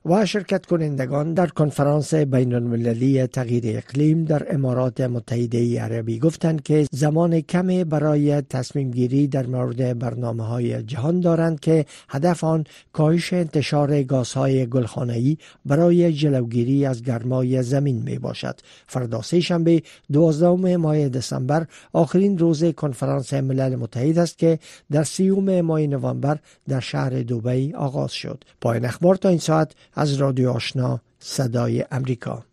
و 0.05 0.25
شرکت 0.25 0.65
کنندگان 0.65 1.33
در 1.33 1.47
کنفرانس 1.47 2.13
بین 2.13 2.53
المللی 2.53 3.27
تغییر 3.27 3.77
اقلیم 3.77 4.25
در 4.25 4.55
امارات 4.55 5.01
متحده 5.01 5.81
عربی 5.81 6.19
گفتند 6.19 6.63
که 6.63 6.87
زمان 6.91 7.41
کمی 7.41 7.83
برای 7.83 8.41
تصمیم 8.41 8.91
گیری 8.91 9.27
در 9.27 9.45
مورد 9.45 9.99
برنامه 9.99 10.43
های 10.43 10.83
جهان 10.83 11.19
دارند 11.19 11.59
که 11.59 11.85
هدف 12.09 12.43
آن 12.43 12.63
کاهش 12.93 13.33
انتشار 13.33 14.03
گازهای 14.03 14.65
گلخانه‌ای 14.65 15.37
برای 15.65 16.13
جلوگیری 16.13 16.85
از 16.85 17.03
گرمای 17.03 17.63
زمین 17.63 18.01
می 18.03 18.19
باشد. 18.19 18.59
فردا 18.87 19.21
شنبه 19.21 19.81
12 20.11 20.77
ماه 20.77 21.09
دسامبر 21.09 21.65
آخرین 21.93 22.37
روز 22.37 22.63
کنفرانس 22.63 23.33
ملل 23.33 23.75
متحد 23.75 24.17
است 24.17 24.37
که 24.37 24.59
در 24.91 25.03
سیوم 25.03 25.61
ماه 25.61 25.81
نوامبر 25.81 26.37
در 26.67 26.79
شهر 26.79 27.09
دوبی 27.09 27.73
آغاز 27.73 28.11
شد. 28.11 28.43
پایان 28.61 28.85
اخبار 28.85 29.15
تا 29.15 29.29
این 29.29 29.37
ساعت 29.37 29.71
از 29.93 30.13
رادیو 30.13 30.49
آشنا 30.49 31.01
صدای 31.19 31.85
امریکا. 31.91 32.43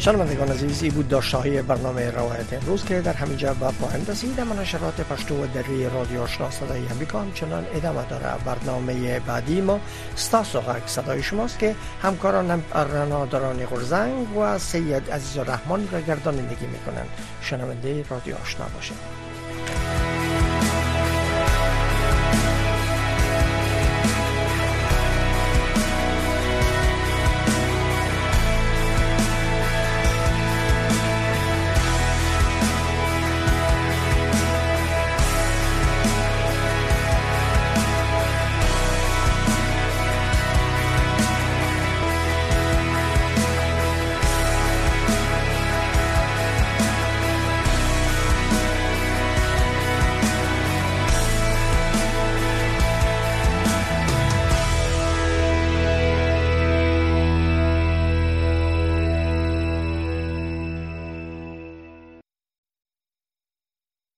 شنوندگان 0.00 0.48
عزیزی 0.48 0.90
بود 0.90 1.08
داشته 1.08 1.38
های 1.38 1.62
برنامه 1.62 2.10
روایت 2.10 2.52
امروز 2.52 2.84
که 2.84 3.00
در 3.00 3.12
همینجا 3.12 3.54
به 3.54 3.70
پایان 3.70 4.06
رسید 4.06 4.40
اما 4.40 4.54
نشرات 4.54 5.00
پشتو 5.00 5.44
و 5.44 5.46
دری 5.46 5.90
رادیو 5.90 6.22
آشنا 6.22 6.50
صدای 6.50 6.86
امریکا 6.86 7.20
همچنان 7.20 7.66
ادامه 7.74 8.08
داره 8.08 8.44
برنامه 8.44 9.20
بعدی 9.20 9.60
ما 9.60 9.80
ستاسو 10.14 10.60
غرق 10.60 10.86
صدای 10.86 11.22
شماست 11.22 11.58
که 11.58 11.74
همکارانم 12.02 12.62
رناداران 12.74 13.66
غرزنگ 13.66 14.36
و 14.36 14.58
سید 14.58 15.10
عزیز 15.10 15.38
الرحمن 15.38 15.88
را 15.92 16.00
گردانندگی 16.00 16.66
می‌کنند. 16.66 17.08
شنونده 17.42 18.04
رادیو 18.10 18.36
آشنا 18.36 18.66
باشید. 18.74 19.19